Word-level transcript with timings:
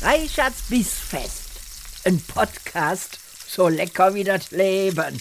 Reichards 0.00 0.62
Bissfest. 0.68 2.06
Ein 2.06 2.20
Podcast 2.20 3.18
so 3.48 3.66
lecker 3.66 4.14
wie 4.14 4.22
das 4.22 4.52
Leben. 4.52 5.20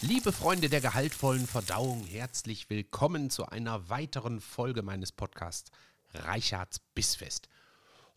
Liebe 0.00 0.30
Freunde 0.30 0.68
der 0.68 0.80
gehaltvollen 0.80 1.48
Verdauung, 1.48 2.04
herzlich 2.04 2.70
willkommen 2.70 3.28
zu 3.28 3.46
einer 3.46 3.88
weiteren 3.88 4.40
Folge 4.40 4.82
meines 4.82 5.10
Podcasts 5.10 5.72
Reichards 6.14 6.78
Bissfest. 6.94 7.48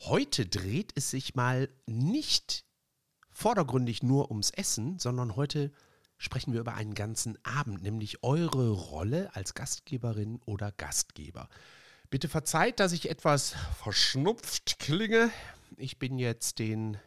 Heute 0.01 0.45
dreht 0.45 0.91
es 0.93 1.09
sich 1.09 1.33
mal 1.33 1.69
nicht 1.87 2.65
vordergründig 3.31 4.03
nur 4.03 4.29
ums 4.29 4.51
Essen, 4.51 4.99
sondern 4.99 5.35
heute 5.35 5.71
sprechen 6.19 6.53
wir 6.53 6.59
über 6.59 6.75
einen 6.75 6.93
ganzen 6.93 7.43
Abend, 7.43 7.81
nämlich 7.81 8.23
eure 8.23 8.69
Rolle 8.69 9.33
als 9.33 9.55
Gastgeberin 9.55 10.41
oder 10.45 10.71
Gastgeber. 10.73 11.49
Bitte 12.09 12.27
verzeiht, 12.27 12.79
dass 12.79 12.91
ich 12.91 13.09
etwas 13.09 13.55
verschnupft 13.81 14.79
klinge. 14.79 15.31
Ich 15.77 15.97
bin 15.97 16.19
jetzt 16.19 16.59
den 16.59 16.97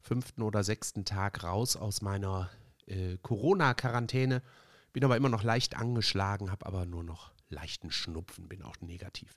fünften 0.00 0.42
oder 0.42 0.62
sechsten 0.62 1.04
Tag 1.04 1.42
raus 1.42 1.76
aus 1.76 2.00
meiner 2.00 2.48
äh, 2.86 3.18
Corona-Quarantäne, 3.22 4.42
bin 4.92 5.04
aber 5.04 5.16
immer 5.16 5.28
noch 5.28 5.42
leicht 5.42 5.76
angeschlagen, 5.76 6.50
habe 6.52 6.66
aber 6.66 6.86
nur 6.86 7.02
noch 7.02 7.32
leichten 7.48 7.90
Schnupfen, 7.90 8.48
bin 8.48 8.62
auch 8.62 8.76
negativ. 8.80 9.36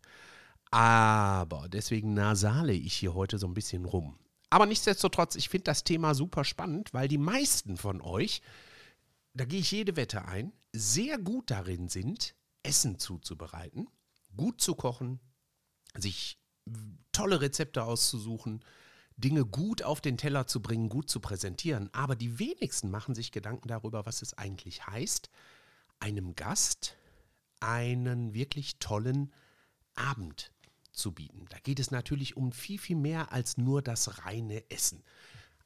Aber 0.69 1.67
deswegen 1.67 2.13
nasale 2.13 2.73
ich 2.73 2.93
hier 2.93 3.15
heute 3.15 3.39
so 3.39 3.47
ein 3.47 3.55
bisschen 3.55 3.85
rum. 3.85 4.19
Aber 4.51 4.67
nichtsdestotrotz, 4.67 5.35
ich 5.35 5.49
finde 5.49 5.63
das 5.63 5.83
Thema 5.83 6.13
super 6.13 6.43
spannend, 6.43 6.93
weil 6.93 7.07
die 7.07 7.17
meisten 7.17 7.77
von 7.77 8.01
euch 8.01 8.41
da 9.33 9.45
gehe 9.45 9.59
ich 9.59 9.71
jede 9.71 9.95
Wette 9.95 10.25
ein, 10.25 10.53
sehr 10.73 11.17
gut 11.17 11.51
darin 11.51 11.89
sind, 11.89 12.35
Essen 12.63 12.99
zuzubereiten, 12.99 13.87
gut 14.35 14.61
zu 14.61 14.75
kochen, 14.75 15.19
sich 15.95 16.39
tolle 17.11 17.41
Rezepte 17.41 17.83
auszusuchen, 17.83 18.63
Dinge 19.17 19.45
gut 19.45 19.83
auf 19.83 19.99
den 20.01 20.17
Teller 20.17 20.47
zu 20.47 20.61
bringen, 20.61 20.87
gut 20.87 21.09
zu 21.09 21.19
präsentieren. 21.19 21.89
Aber 21.93 22.15
die 22.15 22.39
wenigsten 22.39 22.89
machen 22.89 23.15
sich 23.15 23.31
Gedanken 23.31 23.67
darüber, 23.67 24.05
was 24.05 24.21
es 24.21 24.37
eigentlich 24.37 24.87
heißt, 24.87 25.29
einem 25.99 26.35
Gast 26.35 26.95
einen 27.59 28.33
wirklich 28.33 28.79
tollen 28.79 29.33
Abend 29.95 30.53
zu 30.91 31.11
bieten. 31.11 31.45
Da 31.49 31.59
geht 31.59 31.79
es 31.79 31.91
natürlich 31.91 32.37
um 32.37 32.51
viel, 32.51 32.79
viel 32.79 32.95
mehr 32.95 33.33
als 33.33 33.57
nur 33.57 33.81
das 33.81 34.25
reine 34.25 34.69
Essen. 34.69 35.03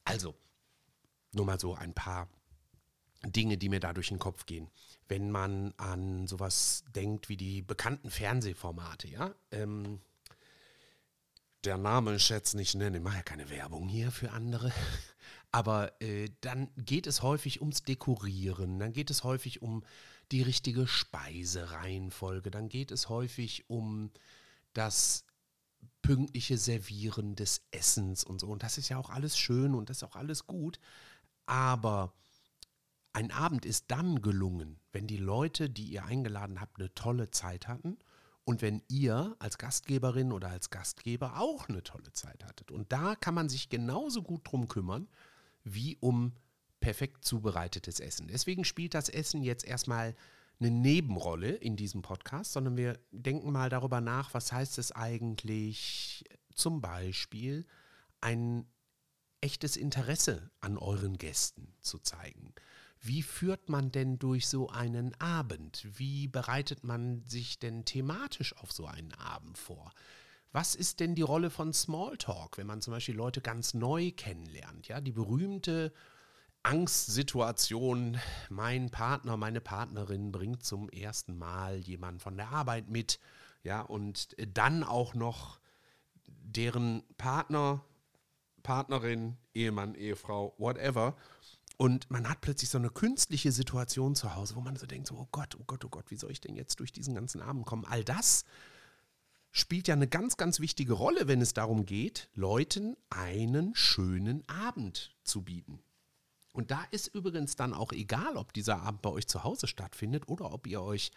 Also, 0.04 0.34
nur 1.32 1.46
mal 1.46 1.60
so 1.60 1.74
ein 1.74 1.94
paar 1.94 2.28
Dinge, 3.32 3.58
die 3.58 3.68
mir 3.68 3.80
da 3.80 3.92
durch 3.92 4.08
den 4.08 4.18
Kopf 4.18 4.46
gehen. 4.46 4.68
Wenn 5.08 5.30
man 5.30 5.72
an 5.76 6.26
sowas 6.26 6.84
denkt 6.94 7.28
wie 7.28 7.36
die 7.36 7.62
bekannten 7.62 8.10
Fernsehformate, 8.10 9.08
ja. 9.08 9.34
Ähm, 9.50 10.00
der 11.64 11.78
Name 11.78 12.14
ist 12.14 12.28
jetzt 12.28 12.54
nicht 12.54 12.74
nennen, 12.74 12.96
ich 12.96 13.02
mache 13.02 13.16
ja 13.16 13.22
keine 13.22 13.48
Werbung 13.48 13.88
hier 13.88 14.10
für 14.10 14.32
andere. 14.32 14.72
Aber 15.50 16.00
äh, 16.02 16.30
dann 16.40 16.68
geht 16.76 17.06
es 17.06 17.22
häufig 17.22 17.60
ums 17.60 17.82
Dekorieren, 17.82 18.78
dann 18.78 18.92
geht 18.92 19.10
es 19.10 19.24
häufig 19.24 19.62
um 19.62 19.84
die 20.32 20.42
richtige 20.42 20.86
Speisereihenfolge, 20.86 22.50
dann 22.50 22.68
geht 22.68 22.90
es 22.90 23.08
häufig 23.08 23.68
um 23.68 24.10
das 24.72 25.24
pünktliche 26.02 26.58
Servieren 26.58 27.34
des 27.34 27.62
Essens 27.70 28.24
und 28.24 28.40
so. 28.40 28.48
Und 28.48 28.62
das 28.62 28.78
ist 28.78 28.88
ja 28.88 28.98
auch 28.98 29.10
alles 29.10 29.38
schön 29.38 29.74
und 29.74 29.88
das 29.88 29.98
ist 29.98 30.02
auch 30.04 30.16
alles 30.16 30.46
gut. 30.46 30.78
Aber 31.46 32.12
ein 33.14 33.30
Abend 33.30 33.64
ist 33.64 33.86
dann 33.88 34.22
gelungen, 34.22 34.80
wenn 34.92 35.06
die 35.06 35.16
Leute, 35.16 35.70
die 35.70 35.86
ihr 35.86 36.04
eingeladen 36.04 36.60
habt, 36.60 36.78
eine 36.78 36.92
tolle 36.94 37.30
Zeit 37.30 37.68
hatten 37.68 37.96
und 38.44 38.60
wenn 38.60 38.82
ihr 38.88 39.36
als 39.38 39.56
Gastgeberin 39.56 40.32
oder 40.32 40.48
als 40.48 40.70
Gastgeber 40.70 41.38
auch 41.38 41.68
eine 41.68 41.82
tolle 41.84 42.12
Zeit 42.12 42.44
hattet. 42.44 42.72
Und 42.72 42.92
da 42.92 43.14
kann 43.14 43.34
man 43.34 43.48
sich 43.48 43.68
genauso 43.68 44.22
gut 44.22 44.42
drum 44.44 44.68
kümmern, 44.68 45.08
wie 45.62 45.96
um 46.00 46.32
perfekt 46.80 47.24
zubereitetes 47.24 48.00
Essen. 48.00 48.26
Deswegen 48.26 48.64
spielt 48.64 48.94
das 48.94 49.08
Essen 49.08 49.42
jetzt 49.42 49.64
erstmal 49.64 50.16
eine 50.58 50.72
Nebenrolle 50.72 51.50
in 51.50 51.76
diesem 51.76 52.02
Podcast, 52.02 52.52
sondern 52.52 52.76
wir 52.76 52.98
denken 53.12 53.52
mal 53.52 53.70
darüber 53.70 54.00
nach, 54.00 54.34
was 54.34 54.52
heißt 54.52 54.78
es 54.78 54.92
eigentlich 54.92 56.24
zum 56.52 56.80
Beispiel, 56.80 57.64
ein 58.20 58.66
echtes 59.40 59.76
Interesse 59.76 60.50
an 60.60 60.78
euren 60.78 61.16
Gästen 61.16 61.74
zu 61.80 61.98
zeigen. 61.98 62.54
Wie 63.06 63.22
führt 63.22 63.68
man 63.68 63.92
denn 63.92 64.18
durch 64.18 64.48
so 64.48 64.70
einen 64.70 65.14
Abend? 65.20 65.86
Wie 65.92 66.26
bereitet 66.26 66.84
man 66.84 67.22
sich 67.26 67.58
denn 67.58 67.84
thematisch 67.84 68.56
auf 68.56 68.72
so 68.72 68.86
einen 68.86 69.12
Abend 69.12 69.58
vor? 69.58 69.92
Was 70.52 70.74
ist 70.74 71.00
denn 71.00 71.14
die 71.14 71.20
Rolle 71.20 71.50
von 71.50 71.74
Smalltalk, 71.74 72.56
wenn 72.56 72.66
man 72.66 72.80
zum 72.80 72.94
Beispiel 72.94 73.14
Leute 73.14 73.42
ganz 73.42 73.74
neu 73.74 74.10
kennenlernt? 74.10 74.88
Ja, 74.88 75.02
die 75.02 75.12
berühmte 75.12 75.92
Angstsituation, 76.62 78.18
mein 78.48 78.88
Partner, 78.88 79.36
meine 79.36 79.60
Partnerin 79.60 80.32
bringt 80.32 80.64
zum 80.64 80.88
ersten 80.88 81.36
Mal 81.36 81.76
jemanden 81.80 82.20
von 82.20 82.38
der 82.38 82.48
Arbeit 82.48 82.88
mit, 82.88 83.20
ja, 83.64 83.82
und 83.82 84.34
dann 84.54 84.82
auch 84.82 85.12
noch 85.12 85.60
deren 86.26 87.02
Partner, 87.18 87.84
Partnerin, 88.62 89.36
Ehemann, 89.52 89.94
Ehefrau, 89.94 90.54
whatever 90.56 91.14
und 91.76 92.10
man 92.10 92.28
hat 92.28 92.40
plötzlich 92.40 92.70
so 92.70 92.78
eine 92.78 92.90
künstliche 92.90 93.50
Situation 93.50 94.14
zu 94.14 94.34
Hause, 94.34 94.54
wo 94.56 94.60
man 94.60 94.76
so 94.76 94.86
denkt, 94.86 95.08
so, 95.08 95.16
oh 95.16 95.28
Gott, 95.32 95.56
oh 95.58 95.64
Gott, 95.66 95.84
oh 95.84 95.88
Gott, 95.88 96.10
wie 96.10 96.16
soll 96.16 96.30
ich 96.30 96.40
denn 96.40 96.56
jetzt 96.56 96.80
durch 96.80 96.92
diesen 96.92 97.14
ganzen 97.14 97.40
Abend 97.40 97.66
kommen? 97.66 97.84
All 97.84 98.04
das 98.04 98.44
spielt 99.50 99.88
ja 99.88 99.94
eine 99.94 100.08
ganz, 100.08 100.36
ganz 100.36 100.60
wichtige 100.60 100.92
Rolle, 100.92 101.28
wenn 101.28 101.40
es 101.40 101.52
darum 101.52 101.86
geht, 101.86 102.28
Leuten 102.34 102.96
einen 103.10 103.74
schönen 103.74 104.48
Abend 104.48 105.16
zu 105.22 105.42
bieten. 105.42 105.80
Und 106.52 106.70
da 106.70 106.84
ist 106.92 107.08
übrigens 107.08 107.56
dann 107.56 107.74
auch 107.74 107.92
egal, 107.92 108.36
ob 108.36 108.52
dieser 108.52 108.82
Abend 108.82 109.02
bei 109.02 109.10
euch 109.10 109.26
zu 109.26 109.42
Hause 109.42 109.66
stattfindet 109.66 110.28
oder 110.28 110.52
ob 110.52 110.68
ihr 110.68 110.80
euch 110.80 111.10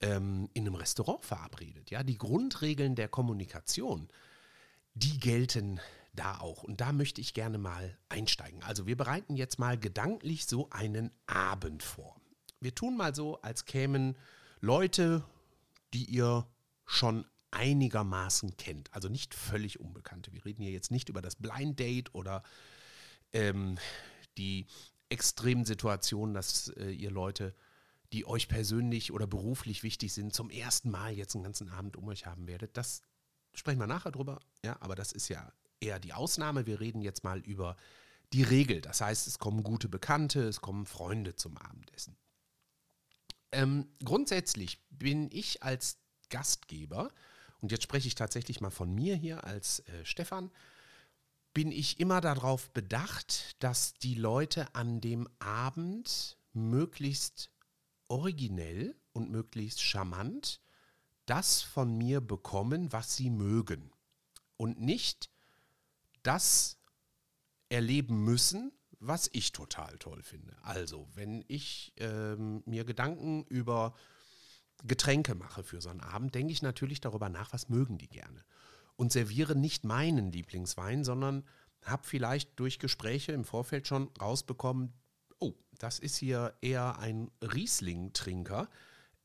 ähm, 0.00 0.48
in 0.52 0.66
einem 0.66 0.74
Restaurant 0.74 1.24
verabredet. 1.24 1.90
Ja, 1.90 2.02
die 2.02 2.18
Grundregeln 2.18 2.96
der 2.96 3.08
Kommunikation, 3.08 4.08
die 4.94 5.18
gelten 5.18 5.80
da 6.14 6.38
auch. 6.38 6.62
Und 6.62 6.80
da 6.80 6.92
möchte 6.92 7.20
ich 7.20 7.34
gerne 7.34 7.58
mal 7.58 7.96
einsteigen. 8.08 8.62
Also 8.62 8.86
wir 8.86 8.96
bereiten 8.96 9.36
jetzt 9.36 9.58
mal 9.58 9.78
gedanklich 9.78 10.46
so 10.46 10.68
einen 10.70 11.10
Abend 11.26 11.82
vor. 11.82 12.20
Wir 12.60 12.74
tun 12.74 12.96
mal 12.96 13.14
so, 13.14 13.40
als 13.42 13.64
kämen 13.64 14.16
Leute, 14.60 15.24
die 15.92 16.04
ihr 16.04 16.46
schon 16.86 17.26
einigermaßen 17.50 18.56
kennt. 18.56 18.92
Also 18.92 19.08
nicht 19.08 19.34
völlig 19.34 19.80
Unbekannte. 19.80 20.32
Wir 20.32 20.44
reden 20.44 20.62
hier 20.62 20.72
jetzt 20.72 20.90
nicht 20.90 21.08
über 21.08 21.22
das 21.22 21.36
Blind 21.36 21.78
Date 21.78 22.14
oder 22.14 22.42
ähm, 23.32 23.78
die 24.38 24.66
extremen 25.08 25.64
Situationen, 25.64 26.34
dass 26.34 26.68
äh, 26.68 26.90
ihr 26.90 27.10
Leute, 27.10 27.54
die 28.12 28.26
euch 28.26 28.48
persönlich 28.48 29.12
oder 29.12 29.26
beruflich 29.26 29.82
wichtig 29.82 30.12
sind, 30.12 30.34
zum 30.34 30.50
ersten 30.50 30.90
Mal 30.90 31.12
jetzt 31.12 31.34
einen 31.34 31.44
ganzen 31.44 31.68
Abend 31.68 31.96
um 31.96 32.08
euch 32.08 32.26
haben 32.26 32.46
werdet. 32.46 32.76
Das 32.76 33.02
sprechen 33.52 33.78
wir 33.78 33.86
nachher 33.86 34.12
drüber. 34.12 34.40
Ja, 34.64 34.76
aber 34.80 34.94
das 34.94 35.12
ist 35.12 35.28
ja 35.28 35.52
eher 35.84 36.00
die 36.00 36.12
Ausnahme. 36.12 36.66
Wir 36.66 36.80
reden 36.80 37.02
jetzt 37.02 37.24
mal 37.24 37.40
über 37.40 37.76
die 38.32 38.42
Regel. 38.42 38.80
Das 38.80 39.00
heißt, 39.00 39.26
es 39.26 39.38
kommen 39.38 39.62
gute 39.62 39.88
Bekannte, 39.88 40.42
es 40.42 40.60
kommen 40.60 40.86
Freunde 40.86 41.36
zum 41.36 41.56
Abendessen. 41.56 42.16
Ähm, 43.52 43.86
grundsätzlich 44.04 44.80
bin 44.90 45.30
ich 45.30 45.62
als 45.62 45.98
Gastgeber, 46.30 47.10
und 47.60 47.70
jetzt 47.70 47.84
spreche 47.84 48.08
ich 48.08 48.14
tatsächlich 48.14 48.60
mal 48.60 48.70
von 48.70 48.92
mir 48.92 49.14
hier 49.14 49.44
als 49.44 49.80
äh, 49.80 50.04
Stefan, 50.04 50.50
bin 51.54 51.70
ich 51.70 52.00
immer 52.00 52.20
darauf 52.20 52.70
bedacht, 52.70 53.54
dass 53.62 53.94
die 53.94 54.16
Leute 54.16 54.74
an 54.74 55.00
dem 55.00 55.28
Abend 55.38 56.36
möglichst 56.52 57.52
originell 58.08 58.96
und 59.12 59.30
möglichst 59.30 59.80
charmant 59.80 60.60
das 61.26 61.62
von 61.62 61.96
mir 61.96 62.20
bekommen, 62.20 62.92
was 62.92 63.16
sie 63.16 63.30
mögen. 63.30 63.92
Und 64.56 64.80
nicht 64.80 65.30
das 66.24 66.78
erleben 67.68 68.24
müssen, 68.24 68.72
was 68.98 69.28
ich 69.32 69.52
total 69.52 69.98
toll 69.98 70.22
finde. 70.22 70.56
Also, 70.62 71.08
wenn 71.14 71.44
ich 71.48 71.92
ähm, 71.98 72.62
mir 72.66 72.84
Gedanken 72.84 73.44
über 73.44 73.94
Getränke 74.82 75.34
mache 75.34 75.62
für 75.62 75.80
so 75.80 75.90
einen 75.90 76.00
Abend, 76.00 76.34
denke 76.34 76.52
ich 76.52 76.62
natürlich 76.62 77.00
darüber 77.00 77.28
nach, 77.28 77.52
was 77.52 77.68
mögen 77.68 77.98
die 77.98 78.08
gerne. 78.08 78.44
Und 78.96 79.12
serviere 79.12 79.56
nicht 79.56 79.84
meinen 79.84 80.32
Lieblingswein, 80.32 81.04
sondern 81.04 81.44
habe 81.82 82.04
vielleicht 82.04 82.58
durch 82.58 82.78
Gespräche 82.78 83.32
im 83.32 83.44
Vorfeld 83.44 83.86
schon 83.86 84.10
rausbekommen, 84.20 84.92
oh, 85.38 85.54
das 85.78 85.98
ist 85.98 86.16
hier 86.16 86.54
eher 86.60 86.98
ein 86.98 87.30
Riesling-Trinker. 87.42 88.68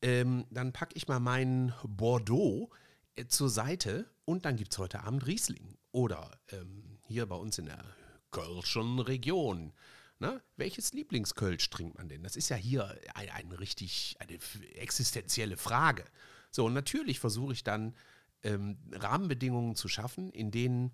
Ähm, 0.02 0.46
dann 0.50 0.72
packe 0.72 0.96
ich 0.96 1.08
mal 1.08 1.20
meinen 1.20 1.72
Bordeaux 1.84 2.70
äh, 3.16 3.26
zur 3.26 3.48
Seite 3.48 4.10
und 4.24 4.44
dann 4.44 4.56
gibt 4.56 4.72
es 4.72 4.78
heute 4.78 5.02
Abend 5.04 5.26
Riesling. 5.26 5.78
Oder 5.92 6.38
ähm, 6.48 6.89
hier 7.10 7.26
bei 7.26 7.34
uns 7.34 7.58
in 7.58 7.66
der 7.66 7.84
Kölschen 8.30 9.00
Region. 9.00 9.72
Na, 10.20 10.40
welches 10.56 10.92
Lieblingskölsch 10.92 11.68
trinkt 11.70 11.98
man 11.98 12.08
denn? 12.08 12.22
Das 12.22 12.36
ist 12.36 12.50
ja 12.50 12.56
hier 12.56 12.96
ein, 13.14 13.30
ein 13.30 13.52
richtig, 13.52 14.16
eine 14.20 14.38
existenzielle 14.76 15.56
Frage. 15.56 16.04
So, 16.52 16.66
und 16.66 16.72
natürlich 16.72 17.18
versuche 17.18 17.52
ich 17.52 17.64
dann 17.64 17.96
ähm, 18.44 18.78
Rahmenbedingungen 18.92 19.74
zu 19.74 19.88
schaffen, 19.88 20.30
in 20.30 20.52
denen 20.52 20.92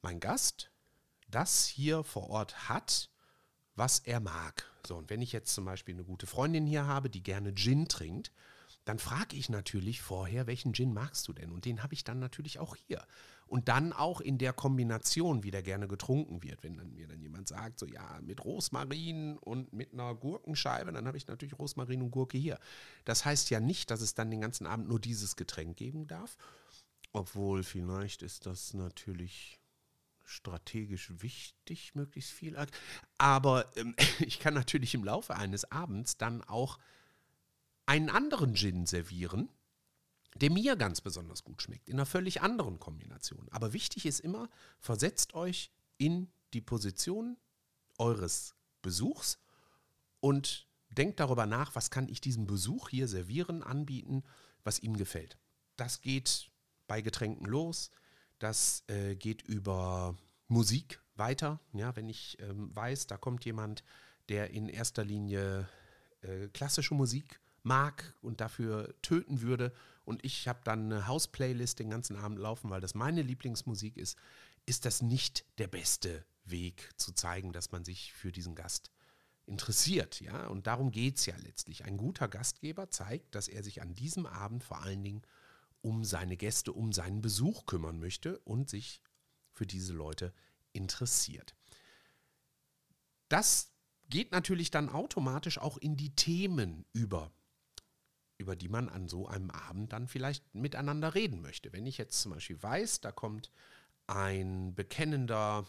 mein 0.00 0.20
Gast 0.20 0.70
das 1.28 1.66
hier 1.66 2.04
vor 2.04 2.30
Ort 2.30 2.68
hat, 2.68 3.10
was 3.74 3.98
er 3.98 4.20
mag. 4.20 4.70
So, 4.86 4.96
und 4.96 5.10
wenn 5.10 5.22
ich 5.22 5.32
jetzt 5.32 5.54
zum 5.54 5.64
Beispiel 5.64 5.94
eine 5.94 6.04
gute 6.04 6.26
Freundin 6.26 6.66
hier 6.66 6.86
habe, 6.86 7.10
die 7.10 7.22
gerne 7.22 7.52
Gin 7.54 7.88
trinkt, 7.88 8.30
dann 8.84 8.98
frage 8.98 9.36
ich 9.36 9.48
natürlich 9.48 10.02
vorher, 10.02 10.46
welchen 10.46 10.72
Gin 10.72 10.92
magst 10.92 11.26
du 11.26 11.32
denn? 11.32 11.50
Und 11.50 11.64
den 11.64 11.82
habe 11.82 11.94
ich 11.94 12.04
dann 12.04 12.18
natürlich 12.18 12.58
auch 12.58 12.76
hier. 12.76 13.04
Und 13.52 13.68
dann 13.68 13.92
auch 13.92 14.22
in 14.22 14.38
der 14.38 14.54
Kombination, 14.54 15.42
wie 15.42 15.50
der 15.50 15.62
gerne 15.62 15.86
getrunken 15.86 16.42
wird. 16.42 16.62
Wenn 16.62 16.78
dann 16.78 16.94
mir 16.94 17.06
dann 17.06 17.20
jemand 17.20 17.48
sagt, 17.48 17.78
so 17.78 17.84
ja, 17.84 18.18
mit 18.22 18.42
Rosmarin 18.42 19.36
und 19.36 19.74
mit 19.74 19.92
einer 19.92 20.14
Gurkenscheibe, 20.14 20.90
dann 20.90 21.06
habe 21.06 21.18
ich 21.18 21.26
natürlich 21.26 21.58
Rosmarin 21.58 22.00
und 22.00 22.12
Gurke 22.12 22.38
hier. 22.38 22.58
Das 23.04 23.26
heißt 23.26 23.50
ja 23.50 23.60
nicht, 23.60 23.90
dass 23.90 24.00
es 24.00 24.14
dann 24.14 24.30
den 24.30 24.40
ganzen 24.40 24.66
Abend 24.66 24.88
nur 24.88 24.98
dieses 24.98 25.36
Getränk 25.36 25.76
geben 25.76 26.06
darf. 26.06 26.38
Obwohl 27.12 27.62
vielleicht 27.62 28.22
ist 28.22 28.46
das 28.46 28.72
natürlich 28.72 29.60
strategisch 30.24 31.12
wichtig, 31.20 31.94
möglichst 31.94 32.30
viel. 32.30 32.56
Aber 33.18 33.66
ähm, 33.76 33.94
ich 34.20 34.38
kann 34.38 34.54
natürlich 34.54 34.94
im 34.94 35.04
Laufe 35.04 35.36
eines 35.36 35.70
Abends 35.70 36.16
dann 36.16 36.40
auch 36.40 36.78
einen 37.84 38.08
anderen 38.08 38.54
Gin 38.54 38.86
servieren, 38.86 39.50
der 40.34 40.50
mir 40.50 40.76
ganz 40.76 41.00
besonders 41.00 41.44
gut 41.44 41.62
schmeckt, 41.62 41.88
in 41.88 41.96
einer 41.96 42.06
völlig 42.06 42.40
anderen 42.40 42.78
Kombination. 42.78 43.48
Aber 43.50 43.72
wichtig 43.72 44.06
ist 44.06 44.20
immer, 44.20 44.48
versetzt 44.78 45.34
euch 45.34 45.70
in 45.98 46.30
die 46.54 46.60
Position 46.60 47.36
eures 47.98 48.54
Besuchs 48.80 49.38
und 50.20 50.66
denkt 50.90 51.20
darüber 51.20 51.46
nach, 51.46 51.74
was 51.74 51.90
kann 51.90 52.08
ich 52.08 52.20
diesem 52.20 52.46
Besuch 52.46 52.88
hier 52.88 53.08
servieren, 53.08 53.62
anbieten, 53.62 54.22
was 54.64 54.78
ihm 54.78 54.96
gefällt. 54.96 55.38
Das 55.76 56.00
geht 56.00 56.50
bei 56.86 57.00
Getränken 57.00 57.46
los, 57.46 57.90
das 58.38 58.84
äh, 58.88 59.14
geht 59.16 59.42
über 59.42 60.16
Musik 60.48 61.00
weiter. 61.14 61.60
Ja, 61.72 61.94
wenn 61.96 62.08
ich 62.08 62.38
ähm, 62.40 62.74
weiß, 62.74 63.06
da 63.06 63.16
kommt 63.16 63.44
jemand, 63.44 63.84
der 64.28 64.50
in 64.50 64.68
erster 64.68 65.04
Linie 65.04 65.68
äh, 66.22 66.48
klassische 66.48 66.94
Musik 66.94 67.40
mag 67.62 68.14
und 68.20 68.40
dafür 68.40 68.94
töten 69.02 69.40
würde 69.40 69.72
und 70.04 70.24
ich 70.24 70.48
habe 70.48 70.60
dann 70.64 70.92
eine 70.92 71.06
Haus-Playlist 71.06 71.78
den 71.78 71.90
ganzen 71.90 72.16
Abend 72.16 72.38
laufen, 72.38 72.70
weil 72.70 72.80
das 72.80 72.94
meine 72.94 73.22
Lieblingsmusik 73.22 73.96
ist, 73.96 74.16
ist 74.66 74.84
das 74.84 75.02
nicht 75.02 75.44
der 75.58 75.68
beste 75.68 76.24
Weg 76.44 76.90
zu 76.96 77.12
zeigen, 77.12 77.52
dass 77.52 77.72
man 77.72 77.84
sich 77.84 78.12
für 78.12 78.32
diesen 78.32 78.54
Gast 78.54 78.90
interessiert. 79.46 80.20
Ja? 80.20 80.46
Und 80.46 80.66
darum 80.66 80.90
geht 80.90 81.18
es 81.18 81.26
ja 81.26 81.36
letztlich. 81.36 81.84
Ein 81.84 81.96
guter 81.96 82.28
Gastgeber 82.28 82.90
zeigt, 82.90 83.34
dass 83.34 83.48
er 83.48 83.62
sich 83.62 83.82
an 83.82 83.94
diesem 83.94 84.26
Abend 84.26 84.64
vor 84.64 84.82
allen 84.82 85.02
Dingen 85.02 85.22
um 85.80 86.04
seine 86.04 86.36
Gäste, 86.36 86.72
um 86.72 86.92
seinen 86.92 87.20
Besuch 87.20 87.66
kümmern 87.66 87.98
möchte 87.98 88.38
und 88.40 88.70
sich 88.70 89.02
für 89.52 89.66
diese 89.66 89.92
Leute 89.92 90.32
interessiert. 90.72 91.54
Das 93.28 93.72
geht 94.08 94.32
natürlich 94.32 94.70
dann 94.70 94.88
automatisch 94.88 95.58
auch 95.58 95.76
in 95.78 95.96
die 95.96 96.14
Themen 96.14 96.84
über, 96.92 97.32
über 98.42 98.56
die 98.56 98.68
man 98.68 98.88
an 98.88 99.08
so 99.08 99.28
einem 99.28 99.50
Abend 99.50 99.92
dann 99.92 100.08
vielleicht 100.08 100.54
miteinander 100.54 101.14
reden 101.14 101.40
möchte. 101.40 101.72
Wenn 101.72 101.86
ich 101.86 101.96
jetzt 101.96 102.20
zum 102.20 102.32
Beispiel 102.32 102.60
weiß, 102.60 103.00
da 103.00 103.12
kommt 103.12 103.50
ein 104.08 104.74
bekennender 104.74 105.64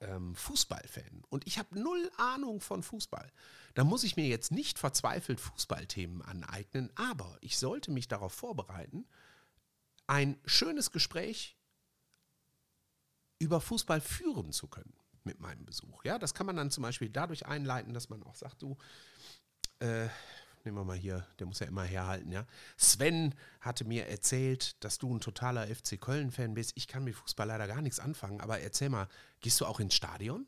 ähm, 0.00 0.34
Fußballfan 0.36 1.24
und 1.30 1.46
ich 1.46 1.58
habe 1.58 1.80
null 1.80 2.10
Ahnung 2.18 2.60
von 2.60 2.82
Fußball, 2.82 3.32
dann 3.74 3.86
muss 3.86 4.04
ich 4.04 4.16
mir 4.16 4.26
jetzt 4.26 4.52
nicht 4.52 4.78
verzweifelt 4.78 5.40
Fußballthemen 5.40 6.20
aneignen, 6.22 6.90
aber 6.94 7.38
ich 7.40 7.56
sollte 7.58 7.90
mich 7.90 8.08
darauf 8.08 8.32
vorbereiten, 8.34 9.06
ein 10.06 10.38
schönes 10.44 10.92
Gespräch 10.92 11.56
über 13.38 13.60
Fußball 13.60 14.02
führen 14.02 14.52
zu 14.52 14.68
können 14.68 14.94
mit 15.24 15.40
meinem 15.40 15.64
Besuch. 15.64 16.04
Ja, 16.04 16.18
das 16.18 16.34
kann 16.34 16.46
man 16.46 16.56
dann 16.56 16.70
zum 16.70 16.82
Beispiel 16.82 17.08
dadurch 17.08 17.46
einleiten, 17.46 17.94
dass 17.94 18.08
man 18.08 18.22
auch 18.22 18.34
sagt, 18.34 18.62
du, 18.62 18.76
äh, 19.80 20.08
nehmen 20.64 20.76
wir 20.76 20.84
mal 20.84 20.96
hier, 20.96 21.26
der 21.38 21.46
muss 21.46 21.60
ja 21.60 21.66
immer 21.66 21.84
herhalten, 21.84 22.32
ja. 22.32 22.46
Sven 22.76 23.34
hatte 23.60 23.84
mir 23.84 24.06
erzählt, 24.06 24.82
dass 24.84 24.98
du 24.98 25.14
ein 25.14 25.20
totaler 25.20 25.66
FC 25.66 26.00
Köln-Fan 26.00 26.54
bist. 26.54 26.72
Ich 26.74 26.88
kann 26.88 27.04
mit 27.04 27.14
Fußball 27.14 27.46
leider 27.46 27.66
gar 27.66 27.82
nichts 27.82 28.00
anfangen, 28.00 28.40
aber 28.40 28.60
erzähl 28.60 28.88
mal, 28.88 29.08
gehst 29.40 29.60
du 29.60 29.66
auch 29.66 29.80
ins 29.80 29.94
Stadion? 29.94 30.46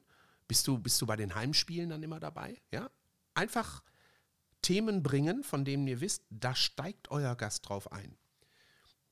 Bist 0.48 0.66
du, 0.66 0.78
bist 0.78 1.00
du 1.00 1.06
bei 1.06 1.16
den 1.16 1.34
Heimspielen 1.34 1.90
dann 1.90 2.02
immer 2.02 2.20
dabei? 2.20 2.60
Ja? 2.72 2.90
Einfach 3.34 3.82
Themen 4.62 5.02
bringen, 5.02 5.42
von 5.44 5.64
denen 5.64 5.86
ihr 5.86 6.00
wisst, 6.00 6.24
da 6.30 6.54
steigt 6.54 7.10
euer 7.10 7.36
Gast 7.36 7.68
drauf 7.68 7.92
ein. 7.92 8.16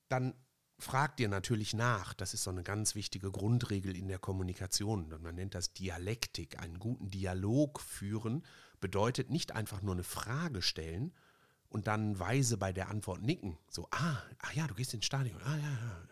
Dann 0.08 0.34
fragt 0.78 1.20
ihr 1.20 1.28
natürlich 1.28 1.74
nach. 1.74 2.14
Das 2.14 2.34
ist 2.34 2.44
so 2.44 2.50
eine 2.50 2.62
ganz 2.62 2.94
wichtige 2.94 3.30
Grundregel 3.30 3.96
in 3.96 4.08
der 4.08 4.18
Kommunikation. 4.18 5.08
Man 5.20 5.34
nennt 5.34 5.54
das 5.54 5.72
Dialektik. 5.72 6.60
Einen 6.60 6.78
guten 6.78 7.10
Dialog 7.10 7.80
führen 7.80 8.44
bedeutet 8.80 9.30
nicht 9.30 9.52
einfach 9.52 9.82
nur 9.82 9.94
eine 9.94 10.04
Frage 10.04 10.62
stellen 10.62 11.12
und 11.68 11.86
dann 11.86 12.18
weise 12.18 12.56
bei 12.56 12.72
der 12.72 12.88
Antwort 12.88 13.22
nicken. 13.22 13.58
So, 13.70 13.88
ah, 13.90 14.22
ah 14.38 14.52
ja, 14.54 14.66
du 14.66 14.74
gehst 14.74 14.94
ins 14.94 15.04
Stadion. 15.04 15.40
Ah, 15.42 15.56
ja, 15.56 15.70
ja. 15.70 16.08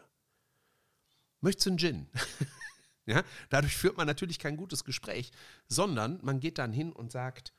Möchtest 1.40 1.66
du 1.66 1.70
einen 1.70 1.78
Gin? 1.78 2.08
ja, 3.06 3.22
dadurch 3.48 3.76
führt 3.76 3.96
man 3.96 4.06
natürlich 4.06 4.38
kein 4.38 4.56
gutes 4.56 4.84
Gespräch, 4.84 5.30
sondern 5.68 6.18
man 6.22 6.40
geht 6.40 6.58
dann 6.58 6.72
hin 6.72 6.92
und 6.92 7.12
sagt, 7.12 7.52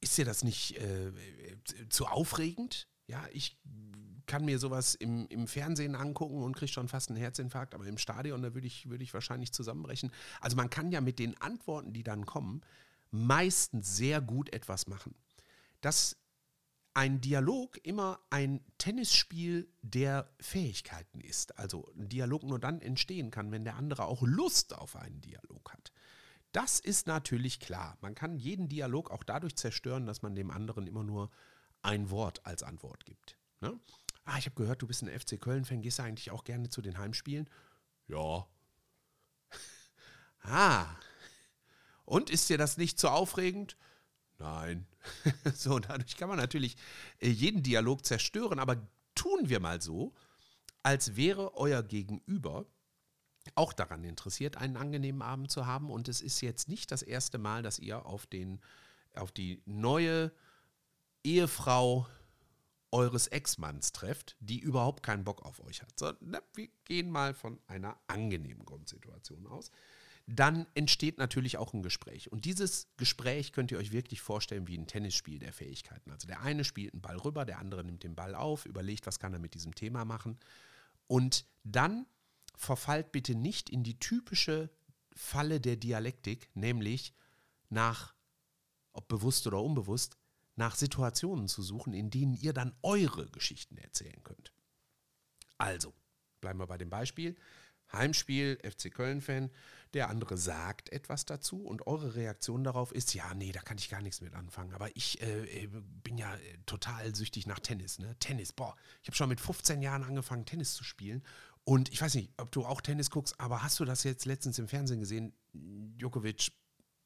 ist 0.00 0.18
dir 0.18 0.24
das 0.24 0.44
nicht 0.44 0.76
äh, 0.78 1.12
zu 1.88 2.06
aufregend? 2.06 2.88
Ja, 3.06 3.26
ich 3.32 3.56
kann 4.26 4.44
mir 4.44 4.58
sowas 4.58 4.94
im, 4.94 5.26
im 5.28 5.46
Fernsehen 5.46 5.94
angucken 5.94 6.42
und 6.42 6.56
kriege 6.56 6.72
schon 6.72 6.88
fast 6.88 7.10
einen 7.10 7.18
Herzinfarkt, 7.18 7.74
aber 7.74 7.86
im 7.86 7.98
Stadion, 7.98 8.42
da 8.42 8.54
würde 8.54 8.66
ich, 8.66 8.88
würd 8.88 9.00
ich 9.00 9.14
wahrscheinlich 9.14 9.52
zusammenbrechen. 9.52 10.10
Also 10.40 10.56
man 10.56 10.68
kann 10.68 10.90
ja 10.90 11.00
mit 11.00 11.18
den 11.18 11.40
Antworten, 11.40 11.92
die 11.92 12.02
dann 12.02 12.26
kommen, 12.26 12.62
meistens 13.10 13.96
sehr 13.96 14.20
gut 14.20 14.52
etwas 14.52 14.86
machen. 14.86 15.14
Dass 15.80 16.16
ein 16.96 17.20
Dialog 17.20 17.78
immer 17.84 18.20
ein 18.30 18.64
Tennisspiel 18.78 19.68
der 19.82 20.30
Fähigkeiten 20.40 21.20
ist. 21.20 21.58
Also 21.58 21.92
ein 21.94 22.08
Dialog 22.08 22.42
nur 22.42 22.58
dann 22.58 22.80
entstehen 22.80 23.30
kann, 23.30 23.52
wenn 23.52 23.64
der 23.64 23.76
andere 23.76 24.06
auch 24.06 24.22
Lust 24.22 24.74
auf 24.74 24.96
einen 24.96 25.20
Dialog 25.20 25.72
hat. 25.72 25.92
Das 26.52 26.80
ist 26.80 27.06
natürlich 27.06 27.60
klar. 27.60 27.98
Man 28.00 28.14
kann 28.14 28.38
jeden 28.38 28.70
Dialog 28.70 29.10
auch 29.10 29.24
dadurch 29.24 29.56
zerstören, 29.56 30.06
dass 30.06 30.22
man 30.22 30.34
dem 30.34 30.50
anderen 30.50 30.86
immer 30.86 31.04
nur 31.04 31.30
ein 31.82 32.08
Wort 32.08 32.46
als 32.46 32.62
Antwort 32.62 33.04
gibt. 33.04 33.36
Ne? 33.60 33.78
Ah, 34.24 34.38
ich 34.38 34.46
habe 34.46 34.56
gehört, 34.56 34.80
du 34.80 34.86
bist 34.86 35.02
ein 35.02 35.20
FC 35.20 35.38
Köln-Fan, 35.38 35.82
gehst 35.82 35.98
du 35.98 36.02
eigentlich 36.02 36.30
auch 36.30 36.44
gerne 36.44 36.70
zu 36.70 36.80
den 36.80 36.96
Heimspielen? 36.96 37.50
Ja. 38.08 38.46
ah. 40.44 40.86
Und 42.06 42.30
ist 42.30 42.48
dir 42.48 42.56
das 42.56 42.78
nicht 42.78 42.98
zu 42.98 43.10
aufregend? 43.10 43.76
Nein. 44.38 44.86
so, 45.54 45.78
dadurch 45.78 46.16
kann 46.16 46.28
man 46.28 46.38
natürlich 46.38 46.76
äh, 47.20 47.28
jeden 47.28 47.62
Dialog 47.62 48.04
zerstören, 48.04 48.58
aber 48.58 48.88
tun 49.14 49.48
wir 49.48 49.60
mal 49.60 49.80
so, 49.82 50.14
als 50.82 51.16
wäre 51.16 51.56
euer 51.56 51.82
Gegenüber 51.82 52.66
auch 53.54 53.72
daran 53.72 54.04
interessiert, 54.04 54.56
einen 54.56 54.76
angenehmen 54.76 55.22
Abend 55.22 55.50
zu 55.50 55.66
haben. 55.66 55.90
Und 55.90 56.08
es 56.08 56.20
ist 56.20 56.40
jetzt 56.40 56.68
nicht 56.68 56.90
das 56.90 57.02
erste 57.02 57.38
Mal, 57.38 57.62
dass 57.62 57.78
ihr 57.78 58.06
auf, 58.06 58.26
den, 58.26 58.60
auf 59.14 59.32
die 59.32 59.62
neue 59.66 60.32
Ehefrau 61.24 62.06
eures 62.92 63.26
Ex-Manns 63.26 63.92
trefft, 63.92 64.36
die 64.40 64.58
überhaupt 64.58 65.02
keinen 65.02 65.24
Bock 65.24 65.42
auf 65.42 65.60
euch 65.64 65.82
hat. 65.82 65.98
So, 65.98 66.12
na, 66.20 66.40
wir 66.54 66.68
gehen 66.84 67.10
mal 67.10 67.34
von 67.34 67.58
einer 67.66 67.98
angenehmen 68.06 68.64
Grundsituation 68.64 69.46
aus. 69.46 69.70
Dann 70.26 70.66
entsteht 70.74 71.18
natürlich 71.18 71.56
auch 71.56 71.72
ein 71.72 71.82
Gespräch. 71.82 72.32
Und 72.32 72.44
dieses 72.44 72.88
Gespräch 72.96 73.52
könnt 73.52 73.70
ihr 73.70 73.78
euch 73.78 73.92
wirklich 73.92 74.20
vorstellen 74.20 74.66
wie 74.66 74.76
ein 74.76 74.88
Tennisspiel 74.88 75.38
der 75.38 75.52
Fähigkeiten. 75.52 76.10
Also 76.10 76.26
der 76.26 76.40
eine 76.40 76.64
spielt 76.64 76.94
einen 76.94 77.02
Ball 77.02 77.16
rüber, 77.16 77.44
der 77.44 77.60
andere 77.60 77.84
nimmt 77.84 78.02
den 78.02 78.16
Ball 78.16 78.34
auf, 78.34 78.66
überlegt, 78.66 79.06
was 79.06 79.20
kann 79.20 79.32
er 79.32 79.38
mit 79.38 79.54
diesem 79.54 79.74
Thema 79.74 80.04
machen. 80.04 80.38
Und 81.06 81.46
dann 81.62 82.06
verfallt 82.56 83.12
bitte 83.12 83.36
nicht 83.36 83.70
in 83.70 83.84
die 83.84 84.00
typische 84.00 84.70
Falle 85.14 85.60
der 85.60 85.76
Dialektik, 85.76 86.50
nämlich 86.54 87.14
nach, 87.68 88.14
ob 88.92 89.06
bewusst 89.06 89.46
oder 89.46 89.62
unbewusst, 89.62 90.18
nach 90.56 90.74
Situationen 90.74 91.48
zu 91.48 91.62
suchen, 91.62 91.92
in 91.92 92.10
denen 92.10 92.34
ihr 92.34 92.52
dann 92.52 92.74
eure 92.82 93.26
Geschichten 93.30 93.76
erzählen 93.78 94.22
könnt. 94.24 94.52
Also, 95.58 95.94
bleiben 96.40 96.58
wir 96.58 96.66
bei 96.66 96.78
dem 96.78 96.90
Beispiel. 96.90 97.36
Heimspiel, 97.92 98.58
FC 98.64 98.92
Köln-Fan, 98.92 99.50
der 99.96 100.10
andere 100.10 100.36
sagt 100.36 100.92
etwas 100.92 101.24
dazu 101.24 101.64
und 101.64 101.86
eure 101.86 102.14
Reaktion 102.14 102.62
darauf 102.62 102.92
ist, 102.92 103.14
ja, 103.14 103.32
nee, 103.34 103.50
da 103.50 103.60
kann 103.60 103.78
ich 103.78 103.88
gar 103.88 104.02
nichts 104.02 104.20
mit 104.20 104.34
anfangen. 104.34 104.74
Aber 104.74 104.94
ich 104.94 105.20
äh, 105.22 105.64
äh 105.64 105.66
bin 105.66 106.18
ja 106.18 106.34
äh, 106.34 106.58
total 106.66 107.14
süchtig 107.14 107.46
nach 107.46 107.58
Tennis. 107.58 107.98
Ne? 107.98 108.14
Tennis, 108.20 108.52
boah, 108.52 108.76
ich 109.02 109.08
habe 109.08 109.16
schon 109.16 109.28
mit 109.28 109.40
15 109.40 109.80
Jahren 109.82 110.04
angefangen, 110.04 110.44
Tennis 110.44 110.74
zu 110.74 110.84
spielen. 110.84 111.24
Und 111.64 111.90
ich 111.92 112.00
weiß 112.00 112.14
nicht, 112.14 112.30
ob 112.36 112.52
du 112.52 112.64
auch 112.64 112.80
Tennis 112.80 113.10
guckst, 113.10 113.40
aber 113.40 113.62
hast 113.62 113.80
du 113.80 113.84
das 113.84 114.04
jetzt 114.04 114.26
letztens 114.26 114.58
im 114.58 114.68
Fernsehen 114.68 115.00
gesehen? 115.00 115.32
Djokovic, 115.52 116.52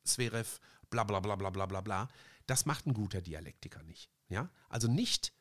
Zverev, 0.05 0.59
bla 0.91 1.05
bla 1.05 1.21
bla 1.21 1.37
bla 1.37 1.51
bla 1.51 1.67
bla 1.67 1.81
bla. 1.81 2.09
Das 2.47 2.67
macht 2.67 2.87
ein 2.87 2.93
guter 2.93 3.23
Dialektiker 3.23 3.83
nicht. 3.85 4.11
Ja? 4.29 4.51
Also 4.69 4.89
nicht 4.89 5.33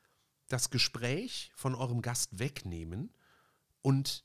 das 0.47 0.69
Gespräch 0.69 1.51
von 1.55 1.73
eurem 1.73 2.01
Gast 2.01 2.37
wegnehmen 2.37 3.11
und 3.81 4.23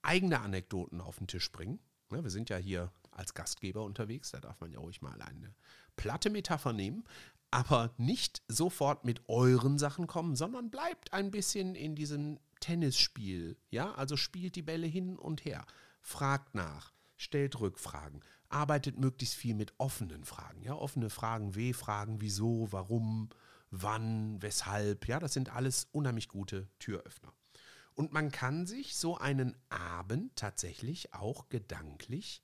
eigene 0.00 0.40
Anekdoten 0.40 1.00
auf 1.02 1.18
den 1.18 1.28
Tisch 1.28 1.52
bringen. 1.52 1.78
Ja, 2.14 2.22
wir 2.22 2.30
sind 2.30 2.50
ja 2.50 2.56
hier 2.56 2.90
als 3.10 3.34
Gastgeber 3.34 3.84
unterwegs, 3.84 4.30
da 4.30 4.40
darf 4.40 4.60
man 4.60 4.72
ja 4.72 4.78
ruhig 4.78 5.02
mal 5.02 5.20
eine 5.20 5.54
platte 5.96 6.30
Metapher 6.30 6.72
nehmen, 6.72 7.04
aber 7.50 7.92
nicht 7.98 8.42
sofort 8.48 9.04
mit 9.04 9.28
euren 9.28 9.78
Sachen 9.78 10.06
kommen, 10.06 10.36
sondern 10.36 10.70
bleibt 10.70 11.12
ein 11.12 11.30
bisschen 11.30 11.74
in 11.74 11.94
diesem 11.94 12.38
Tennisspiel. 12.60 13.58
Ja, 13.70 13.92
also 13.94 14.16
spielt 14.16 14.56
die 14.56 14.62
Bälle 14.62 14.86
hin 14.86 15.18
und 15.18 15.44
her, 15.44 15.66
fragt 16.00 16.54
nach, 16.54 16.92
stellt 17.16 17.60
Rückfragen, 17.60 18.20
arbeitet 18.48 18.98
möglichst 18.98 19.34
viel 19.34 19.54
mit 19.54 19.74
offenen 19.78 20.24
Fragen. 20.24 20.62
Ja, 20.62 20.74
offene 20.74 21.10
Fragen, 21.10 21.54
W-Fragen, 21.54 22.20
wieso, 22.20 22.68
warum, 22.70 23.28
wann, 23.70 24.40
weshalb. 24.40 25.06
Ja, 25.06 25.18
das 25.18 25.34
sind 25.34 25.50
alles 25.50 25.88
unheimlich 25.92 26.28
gute 26.28 26.68
Türöffner. 26.78 27.32
Und 27.94 28.12
man 28.12 28.30
kann 28.30 28.66
sich 28.66 28.96
so 28.96 29.18
einen 29.18 29.56
Abend 29.68 30.34
tatsächlich 30.36 31.12
auch 31.14 31.48
gedanklich 31.48 32.42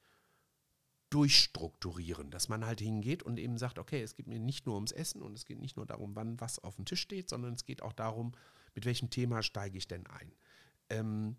durchstrukturieren, 1.11 2.31
dass 2.31 2.49
man 2.49 2.67
halt 2.67 2.81
hingeht 2.81 3.23
und 3.23 3.39
eben 3.39 3.57
sagt, 3.57 3.79
okay, 3.79 4.03
es 4.03 4.15
geht 4.15 4.27
mir 4.27 4.39
nicht 4.39 4.67
nur 4.67 4.75
ums 4.75 4.93
Essen 4.93 5.23
und 5.23 5.35
es 5.35 5.47
geht 5.47 5.59
nicht 5.59 5.77
nur 5.77 5.87
darum, 5.87 6.15
wann 6.15 6.39
was 6.41 6.59
auf 6.59 6.77
dem 6.77 6.85
Tisch 6.85 7.01
steht, 7.01 7.31
sondern 7.31 7.55
es 7.55 7.65
geht 7.65 7.83
auch 7.83 7.95
darum, 7.95 8.33
mit 8.75 8.85
welchem 8.85 9.09
Thema 9.09 9.43
steige 9.43 9.79
ich 9.79 9.89
denn 9.89 10.07
ein. 10.07 10.33
Ähm, 10.91 11.37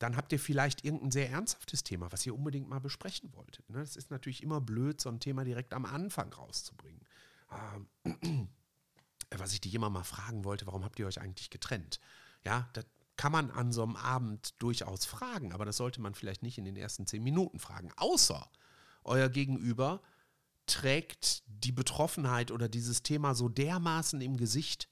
dann 0.00 0.16
habt 0.16 0.32
ihr 0.32 0.40
vielleicht 0.40 0.84
irgendein 0.84 1.12
sehr 1.12 1.30
ernsthaftes 1.30 1.84
Thema, 1.84 2.10
was 2.10 2.26
ihr 2.26 2.34
unbedingt 2.34 2.68
mal 2.68 2.80
besprechen 2.80 3.32
wolltet. 3.34 3.70
Ne? 3.70 3.80
Es 3.80 3.94
ist 3.94 4.10
natürlich 4.10 4.42
immer 4.42 4.60
blöd, 4.60 5.00
so 5.00 5.08
ein 5.08 5.20
Thema 5.20 5.44
direkt 5.44 5.72
am 5.72 5.84
Anfang 5.84 6.32
rauszubringen. 6.32 7.00
Ähm, 8.04 8.48
was 9.30 9.52
ich 9.52 9.60
dich 9.60 9.74
immer 9.74 9.90
mal 9.90 10.02
fragen 10.02 10.44
wollte, 10.44 10.66
warum 10.66 10.84
habt 10.84 10.98
ihr 10.98 11.06
euch 11.06 11.20
eigentlich 11.20 11.50
getrennt? 11.50 12.00
Ja, 12.44 12.68
das 12.72 12.84
kann 13.22 13.30
man 13.30 13.52
an 13.52 13.70
so 13.70 13.84
einem 13.84 13.94
Abend 13.94 14.60
durchaus 14.60 15.04
fragen, 15.04 15.52
aber 15.52 15.64
das 15.64 15.76
sollte 15.76 16.00
man 16.00 16.12
vielleicht 16.12 16.42
nicht 16.42 16.58
in 16.58 16.64
den 16.64 16.74
ersten 16.74 17.06
zehn 17.06 17.22
Minuten 17.22 17.60
fragen. 17.60 17.92
Außer 17.94 18.50
euer 19.04 19.28
Gegenüber 19.28 20.02
trägt 20.66 21.44
die 21.46 21.70
Betroffenheit 21.70 22.50
oder 22.50 22.68
dieses 22.68 23.04
Thema 23.04 23.36
so 23.36 23.48
dermaßen 23.48 24.20
im 24.20 24.38
Gesicht, 24.38 24.88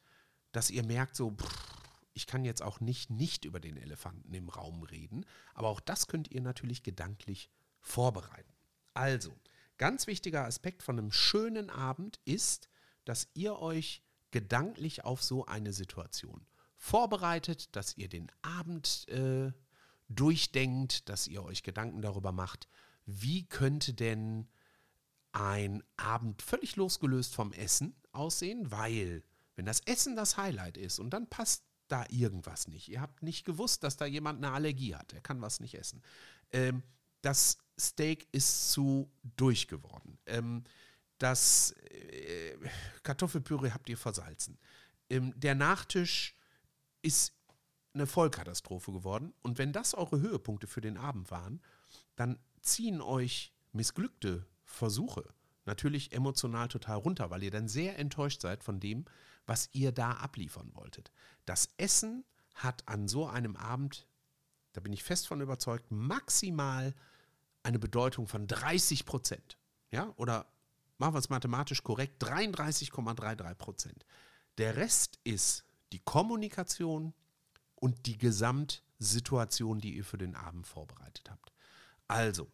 dass 0.53 0.71
ihr 0.71 0.85
merkt, 0.85 1.17
so, 1.17 1.33
pff, 1.33 1.83
ich 2.15 2.29
kann 2.29 2.45
jetzt 2.45 2.63
auch 2.63 2.79
nicht 2.79 3.11
nicht 3.11 3.45
über 3.45 3.59
den 3.59 3.77
Elefanten 3.77 4.33
im 4.33 4.49
Raum 4.49 4.85
reden, 4.85 5.27
aber 5.53 5.67
auch 5.67 5.81
das 5.81 6.07
könnt 6.07 6.31
ihr 6.31 6.41
natürlich 6.41 6.85
gedanklich 6.85 7.51
vorbereiten. 7.81 8.55
Also, 8.95 9.37
ganz 9.77 10.07
wichtiger 10.07 10.45
Aspekt 10.45 10.85
von 10.85 11.01
einem 11.01 11.11
schönen 11.11 11.69
Abend 11.69 12.21
ist, 12.25 12.69
dass 13.05 13.27
ihr 13.35 13.59
euch 13.59 14.05
gedanklich 14.31 15.05
auf 15.05 15.21
so 15.21 15.47
eine 15.47 15.73
Situation 15.73 16.47
vorbereitet, 16.81 17.77
dass 17.77 17.99
ihr 17.99 18.09
den 18.09 18.33
Abend 18.41 19.07
äh, 19.09 19.53
durchdenkt, 20.09 21.11
dass 21.11 21.29
ihr 21.29 21.45
euch 21.45 21.63
Gedanken 21.63 22.01
darüber 22.01 22.33
macht, 22.33 22.69
wie 23.05 23.47
könnte 23.47 23.93
denn 23.93 24.49
ein 25.33 25.85
Abend 25.99 26.41
völlig 26.41 26.77
losgelöst 26.77 27.35
vom 27.35 27.53
Essen 27.53 27.95
aussehen, 28.13 28.71
weil 28.71 29.23
wenn 29.57 29.67
das 29.67 29.81
Essen 29.81 30.17
das 30.17 30.39
Highlight 30.39 30.79
ist 30.79 30.99
und 30.99 31.11
dann 31.11 31.29
passt 31.29 31.65
da 31.89 32.07
irgendwas 32.09 32.67
nicht, 32.67 32.89
ihr 32.89 33.03
habt 33.03 33.23
nicht 33.23 33.45
gewusst, 33.45 33.85
dass 33.85 33.99
da 33.99 34.07
jemand 34.07 34.43
eine 34.43 34.55
Allergie 34.55 34.95
hat, 34.95 35.13
er 35.13 35.21
kann 35.21 35.43
was 35.43 35.61
nicht 35.61 35.75
essen, 35.75 36.03
ähm, 36.51 36.83
das 37.21 37.59
Steak 37.79 38.27
ist 38.33 38.73
zu 38.73 39.13
durchgeworden, 39.37 40.19
ähm, 40.25 40.65
das 41.19 41.73
äh, 41.73 42.57
Kartoffelpüree 43.03 43.71
habt 43.71 43.91
ihr 43.91 43.99
versalzen, 43.99 44.59
ähm, 45.11 45.39
der 45.39 45.55
Nachtisch 45.55 46.35
ist 47.03 47.35
eine 47.93 48.07
Vollkatastrophe 48.07 48.93
geworden 48.93 49.35
und 49.43 49.59
wenn 49.59 49.73
das 49.73 49.95
eure 49.95 50.21
Höhepunkte 50.21 50.67
für 50.67 50.81
den 50.81 50.97
Abend 50.97 51.31
waren, 51.31 51.61
dann 52.17 52.39
ziehen 52.61 53.01
euch 53.01 53.53
missglückte 53.73 54.47
Versuche 54.65 55.35
natürlich 55.71 56.13
emotional 56.13 56.69
total 56.69 56.97
runter, 56.97 57.31
weil 57.31 57.43
ihr 57.43 57.51
dann 57.51 57.69
sehr 57.69 57.99
enttäuscht 57.99 58.41
seid 58.41 58.65
von 58.65 58.81
dem, 58.81 59.05
was 59.47 59.69
ihr 59.73 59.93
da 59.93 60.13
abliefern 60.13 60.71
wolltet. 60.75 61.13
Das 61.45 61.69
Essen 61.77 62.25
hat 62.55 62.87
an 62.89 63.09
so 63.09 63.27
einem 63.27 63.57
Abend, 63.57 64.07
da 64.73 64.81
bin 64.81 64.93
ich 64.93 65.03
fest 65.03 65.29
von 65.29 65.41
überzeugt, 65.41 65.91
maximal 65.91 66.95
eine 67.63 67.79
Bedeutung 67.79 68.27
von 68.27 68.47
30 68.47 69.05
Prozent. 69.07 69.59
Ja, 69.91 70.13
oder 70.17 70.47
machen 70.99 71.15
wir 71.15 71.19
es 71.19 71.31
mathematisch 71.31 71.83
korrekt, 71.83 72.23
33,33 72.23 73.55
Prozent. 73.55 74.05
Der 74.59 74.77
Rest 74.77 75.19
ist 75.25 75.65
die 75.93 76.01
Kommunikation 76.01 77.15
und 77.75 78.07
die 78.07 78.19
Gesamtsituation, 78.19 79.81
die 79.81 79.97
ihr 79.97 80.05
für 80.05 80.19
den 80.19 80.35
Abend 80.35 80.67
vorbereitet 80.67 81.31
habt. 81.31 81.53
Also, 82.09 82.51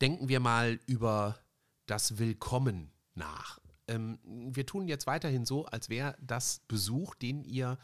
denken 0.00 0.28
wir 0.28 0.40
mal 0.40 0.80
über 0.86 1.38
das 1.86 2.18
Willkommen 2.18 2.90
nach. 3.14 3.58
Ähm, 3.88 4.18
wir 4.24 4.66
tun 4.66 4.88
jetzt 4.88 5.06
weiterhin 5.06 5.44
so, 5.44 5.66
als 5.66 5.88
wäre 5.88 6.16
das 6.20 6.60
Besuch, 6.68 7.14
den 7.14 7.44
ihr 7.44 7.78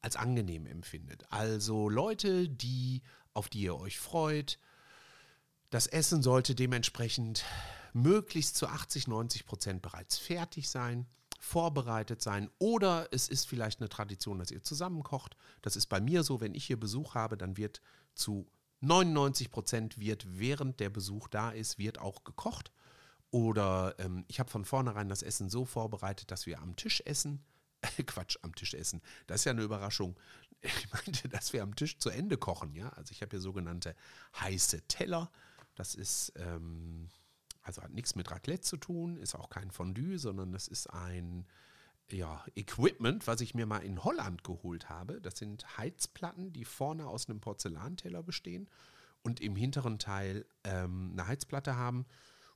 als 0.00 0.16
angenehm 0.16 0.66
empfindet. 0.66 1.24
Also 1.30 1.88
Leute, 1.88 2.48
die, 2.48 3.02
auf 3.34 3.48
die 3.48 3.62
ihr 3.62 3.76
euch 3.76 3.98
freut. 3.98 4.58
Das 5.70 5.86
Essen 5.86 6.22
sollte 6.22 6.54
dementsprechend 6.54 7.44
möglichst 7.92 8.56
zu 8.56 8.66
80, 8.66 9.06
90 9.06 9.46
Prozent 9.46 9.82
bereits 9.82 10.18
fertig 10.18 10.68
sein, 10.68 11.06
vorbereitet 11.42 12.22
sein. 12.22 12.48
Oder 12.58 13.08
es 13.10 13.28
ist 13.28 13.48
vielleicht 13.48 13.80
eine 13.80 13.88
Tradition, 13.88 14.38
dass 14.38 14.52
ihr 14.52 14.62
zusammenkocht. 14.62 15.36
Das 15.60 15.74
ist 15.74 15.86
bei 15.86 16.00
mir 16.00 16.22
so, 16.22 16.40
wenn 16.40 16.54
ich 16.54 16.64
hier 16.64 16.78
Besuch 16.78 17.16
habe, 17.16 17.36
dann 17.36 17.56
wird 17.56 17.82
zu 18.14 18.46
99 18.80 19.50
Prozent 19.50 19.98
wird, 19.98 20.38
während 20.38 20.78
der 20.78 20.88
Besuch 20.88 21.26
da 21.26 21.50
ist, 21.50 21.78
wird 21.78 21.98
auch 21.98 22.22
gekocht. 22.22 22.70
Oder 23.32 23.96
ähm, 23.98 24.24
ich 24.28 24.38
habe 24.38 24.50
von 24.50 24.64
vornherein 24.64 25.08
das 25.08 25.22
Essen 25.22 25.50
so 25.50 25.64
vorbereitet, 25.64 26.30
dass 26.30 26.46
wir 26.46 26.60
am 26.60 26.76
Tisch 26.76 27.02
essen. 27.06 27.44
Quatsch, 28.06 28.36
am 28.42 28.54
Tisch 28.54 28.74
essen. 28.74 29.02
Das 29.26 29.40
ist 29.40 29.44
ja 29.44 29.52
eine 29.52 29.62
Überraschung. 29.62 30.16
Ich 30.64 30.92
meinte, 30.92 31.28
dass 31.28 31.52
wir 31.52 31.64
am 31.64 31.74
Tisch 31.74 31.98
zu 31.98 32.08
Ende 32.08 32.36
kochen, 32.36 32.72
ja. 32.76 32.90
Also 32.90 33.10
ich 33.10 33.20
habe 33.20 33.30
hier 33.30 33.40
sogenannte 33.40 33.96
heiße 34.40 34.82
Teller. 34.82 35.28
Das 35.74 35.96
ist, 35.96 36.32
ähm, 36.36 37.08
also 37.62 37.82
hat 37.82 37.92
nichts 37.92 38.14
mit 38.14 38.30
Raclette 38.30 38.62
zu 38.62 38.76
tun, 38.76 39.16
ist 39.16 39.34
auch 39.34 39.50
kein 39.50 39.70
Fondue, 39.70 40.18
sondern 40.18 40.52
das 40.52 40.68
ist 40.68 40.88
ein 40.88 41.46
ja, 42.10 42.44
Equipment, 42.54 43.26
was 43.26 43.40
ich 43.40 43.54
mir 43.54 43.66
mal 43.66 43.78
in 43.78 44.02
Holland 44.02 44.44
geholt 44.44 44.88
habe. 44.88 45.20
Das 45.20 45.38
sind 45.38 45.78
Heizplatten, 45.78 46.52
die 46.52 46.64
vorne 46.64 47.06
aus 47.06 47.28
einem 47.28 47.40
Porzellanteller 47.40 48.22
bestehen 48.22 48.68
und 49.22 49.40
im 49.40 49.56
hinteren 49.56 49.98
Teil 49.98 50.44
ähm, 50.64 51.10
eine 51.12 51.26
Heizplatte 51.26 51.76
haben. 51.76 52.06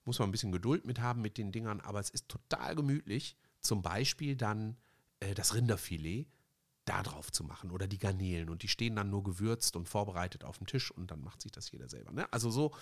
Muss 0.05 0.19
man 0.19 0.29
ein 0.29 0.33
bisschen 0.33 0.53
Geduld 0.53 0.85
mit 0.85 1.01
haben 1.01 1.23
mit 1.23 1.39
den 1.39 1.53
Dingern, 1.53 1.81
aber 1.81 2.01
es 2.01 2.11
ist 2.11 2.29
total 2.29 2.75
gemütlich. 2.75 3.37
Zum 3.61 3.83
Beispiel 3.83 4.37
dann 4.37 4.77
äh, 5.21 5.35
das 5.35 5.55
Rinderfilet 5.55 6.27
da 6.85 7.03
drauf 7.03 7.33
zu 7.33 7.43
machen 7.43 7.71
oder 7.73 7.89
die 7.89 7.99
Garnelen 7.99 8.49
und 8.49 8.63
die 8.63 8.69
stehen 8.69 8.95
dann 8.95 9.11
nur 9.11 9.25
gewürzt 9.25 9.75
und 9.75 9.89
vorbereitet 9.89 10.45
auf 10.45 10.59
dem 10.59 10.67
Tisch 10.69 10.91
und 10.93 11.11
dann 11.11 11.21
macht 11.21 11.43
sich 11.43 11.51
das 11.51 11.71
jeder 11.73 11.89
selber. 11.89 12.13
Ne? 12.13 12.33
Also 12.33 12.51
so 12.51 12.73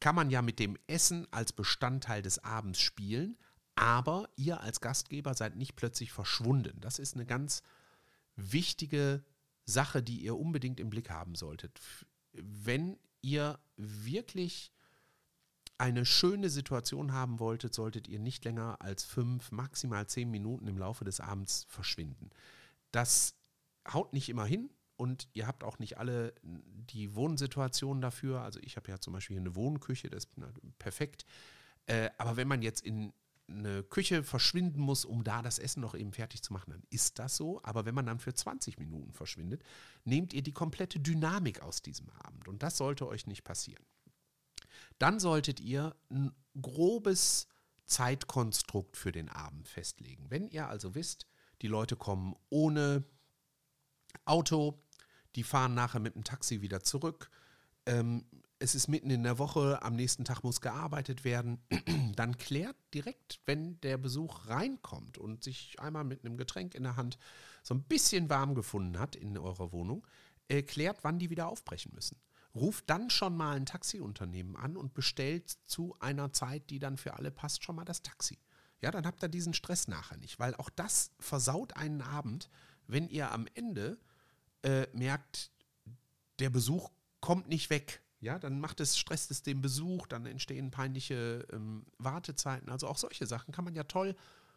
kann 0.00 0.14
man 0.14 0.30
ja 0.30 0.42
mit 0.42 0.58
dem 0.58 0.76
Essen 0.86 1.26
als 1.30 1.52
Bestandteil 1.52 2.22
des 2.22 2.38
Abends 2.44 2.80
spielen, 2.80 3.36
aber 3.74 4.28
ihr 4.36 4.60
als 4.60 4.80
Gastgeber 4.80 5.34
seid 5.34 5.56
nicht 5.56 5.76
plötzlich 5.76 6.12
verschwunden. 6.12 6.80
Das 6.80 6.98
ist 6.98 7.14
eine 7.14 7.26
ganz 7.26 7.62
wichtige 8.36 9.24
Sache, 9.64 10.02
die 10.02 10.20
ihr 10.20 10.36
unbedingt 10.36 10.80
im 10.80 10.90
Blick 10.90 11.10
haben 11.10 11.34
solltet. 11.34 11.80
Wenn 12.32 12.98
ihr 13.20 13.58
wirklich 13.76 14.72
eine 15.78 16.06
schöne 16.06 16.48
Situation 16.50 17.12
haben 17.12 17.38
wolltet, 17.38 17.74
solltet 17.74 18.08
ihr 18.08 18.18
nicht 18.18 18.44
länger 18.44 18.76
als 18.80 19.04
fünf, 19.04 19.50
maximal 19.50 20.06
zehn 20.06 20.30
Minuten 20.30 20.68
im 20.68 20.78
Laufe 20.78 21.04
des 21.04 21.20
Abends 21.20 21.64
verschwinden. 21.68 22.30
Das 22.92 23.34
haut 23.92 24.12
nicht 24.12 24.28
immer 24.28 24.44
hin 24.44 24.70
und 24.96 25.28
ihr 25.32 25.46
habt 25.46 25.64
auch 25.64 25.78
nicht 25.78 25.98
alle 25.98 26.34
die 26.42 27.14
Wohnsituationen 27.14 28.00
dafür. 28.00 28.40
Also 28.42 28.60
ich 28.60 28.76
habe 28.76 28.90
ja 28.90 28.98
zum 28.98 29.12
Beispiel 29.12 29.34
hier 29.34 29.42
eine 29.42 29.56
Wohnküche, 29.56 30.10
das 30.10 30.24
ist 30.24 30.78
perfekt. 30.78 31.24
Äh, 31.86 32.10
aber 32.18 32.36
wenn 32.36 32.48
man 32.48 32.62
jetzt 32.62 32.82
in 32.82 33.12
eine 33.48 33.82
Küche 33.82 34.22
verschwinden 34.22 34.80
muss, 34.80 35.04
um 35.04 35.24
da 35.24 35.42
das 35.42 35.58
Essen 35.58 35.80
noch 35.80 35.94
eben 35.94 36.12
fertig 36.12 36.42
zu 36.42 36.52
machen, 36.52 36.70
dann 36.70 36.82
ist 36.90 37.18
das 37.18 37.36
so. 37.36 37.60
Aber 37.62 37.84
wenn 37.84 37.94
man 37.94 38.06
dann 38.06 38.18
für 38.18 38.34
20 38.34 38.78
Minuten 38.78 39.12
verschwindet, 39.12 39.62
nehmt 40.04 40.32
ihr 40.32 40.42
die 40.42 40.52
komplette 40.52 41.00
Dynamik 41.00 41.62
aus 41.62 41.82
diesem 41.82 42.08
Abend. 42.10 42.48
Und 42.48 42.62
das 42.62 42.76
sollte 42.76 43.06
euch 43.06 43.26
nicht 43.26 43.44
passieren. 43.44 43.84
Dann 44.98 45.20
solltet 45.20 45.60
ihr 45.60 45.94
ein 46.10 46.32
grobes 46.60 47.48
Zeitkonstrukt 47.86 48.96
für 48.96 49.12
den 49.12 49.28
Abend 49.28 49.68
festlegen. 49.68 50.30
Wenn 50.30 50.48
ihr 50.48 50.68
also 50.68 50.94
wisst, 50.94 51.26
die 51.60 51.68
Leute 51.68 51.96
kommen 51.96 52.34
ohne 52.48 53.04
Auto, 54.24 54.82
die 55.34 55.42
fahren 55.42 55.74
nachher 55.74 56.00
mit 56.00 56.14
dem 56.14 56.24
Taxi 56.24 56.60
wieder 56.60 56.82
zurück, 56.82 57.30
ähm, 57.86 58.24
es 58.62 58.76
ist 58.76 58.86
mitten 58.86 59.10
in 59.10 59.24
der 59.24 59.38
Woche, 59.38 59.82
am 59.82 59.96
nächsten 59.96 60.24
Tag 60.24 60.44
muss 60.44 60.60
gearbeitet 60.60 61.24
werden, 61.24 61.58
dann 62.14 62.38
klärt 62.38 62.76
direkt, 62.94 63.40
wenn 63.44 63.80
der 63.80 63.98
Besuch 63.98 64.46
reinkommt 64.46 65.18
und 65.18 65.42
sich 65.42 65.80
einmal 65.80 66.04
mit 66.04 66.24
einem 66.24 66.36
Getränk 66.36 66.76
in 66.76 66.84
der 66.84 66.94
Hand 66.94 67.18
so 67.64 67.74
ein 67.74 67.82
bisschen 67.82 68.30
warm 68.30 68.54
gefunden 68.54 69.00
hat 69.00 69.16
in 69.16 69.36
eurer 69.36 69.72
Wohnung, 69.72 70.06
äh, 70.48 70.62
klärt, 70.62 70.98
wann 71.02 71.18
die 71.18 71.30
wieder 71.30 71.48
aufbrechen 71.48 71.92
müssen. 71.92 72.20
Ruft 72.54 72.88
dann 72.88 73.10
schon 73.10 73.36
mal 73.36 73.56
ein 73.56 73.66
Taxiunternehmen 73.66 74.54
an 74.56 74.76
und 74.76 74.94
bestellt 74.94 75.56
zu 75.66 75.96
einer 75.98 76.32
Zeit, 76.32 76.70
die 76.70 76.78
dann 76.78 76.98
für 76.98 77.14
alle 77.14 77.32
passt, 77.32 77.64
schon 77.64 77.74
mal 77.74 77.84
das 77.84 78.02
Taxi. 78.02 78.38
Ja, 78.80 78.90
dann 78.90 79.06
habt 79.06 79.22
ihr 79.24 79.28
diesen 79.28 79.54
Stress 79.54 79.88
nachher 79.88 80.18
nicht, 80.18 80.38
weil 80.38 80.54
auch 80.56 80.70
das 80.70 81.12
versaut 81.18 81.76
einen 81.76 82.02
Abend, 82.02 82.48
wenn 82.92 83.08
ihr 83.08 83.32
am 83.32 83.46
Ende 83.54 83.98
äh, 84.62 84.86
merkt, 84.92 85.50
der 86.38 86.50
Besuch 86.50 86.90
kommt 87.20 87.48
nicht 87.48 87.70
weg. 87.70 88.02
Ja, 88.20 88.38
dann 88.38 88.60
macht 88.60 88.80
es, 88.80 88.96
stresst 88.96 89.30
es 89.32 89.42
den 89.42 89.60
Besuch, 89.60 90.06
dann 90.06 90.26
entstehen 90.26 90.70
peinliche 90.70 91.46
ähm, 91.52 91.84
Wartezeiten. 91.98 92.68
Also 92.68 92.86
auch 92.86 92.98
solche 92.98 93.26
Sachen 93.26 93.52
kann 93.52 93.64
man 93.64 93.74
ja 93.74 93.84
toll 93.84 94.14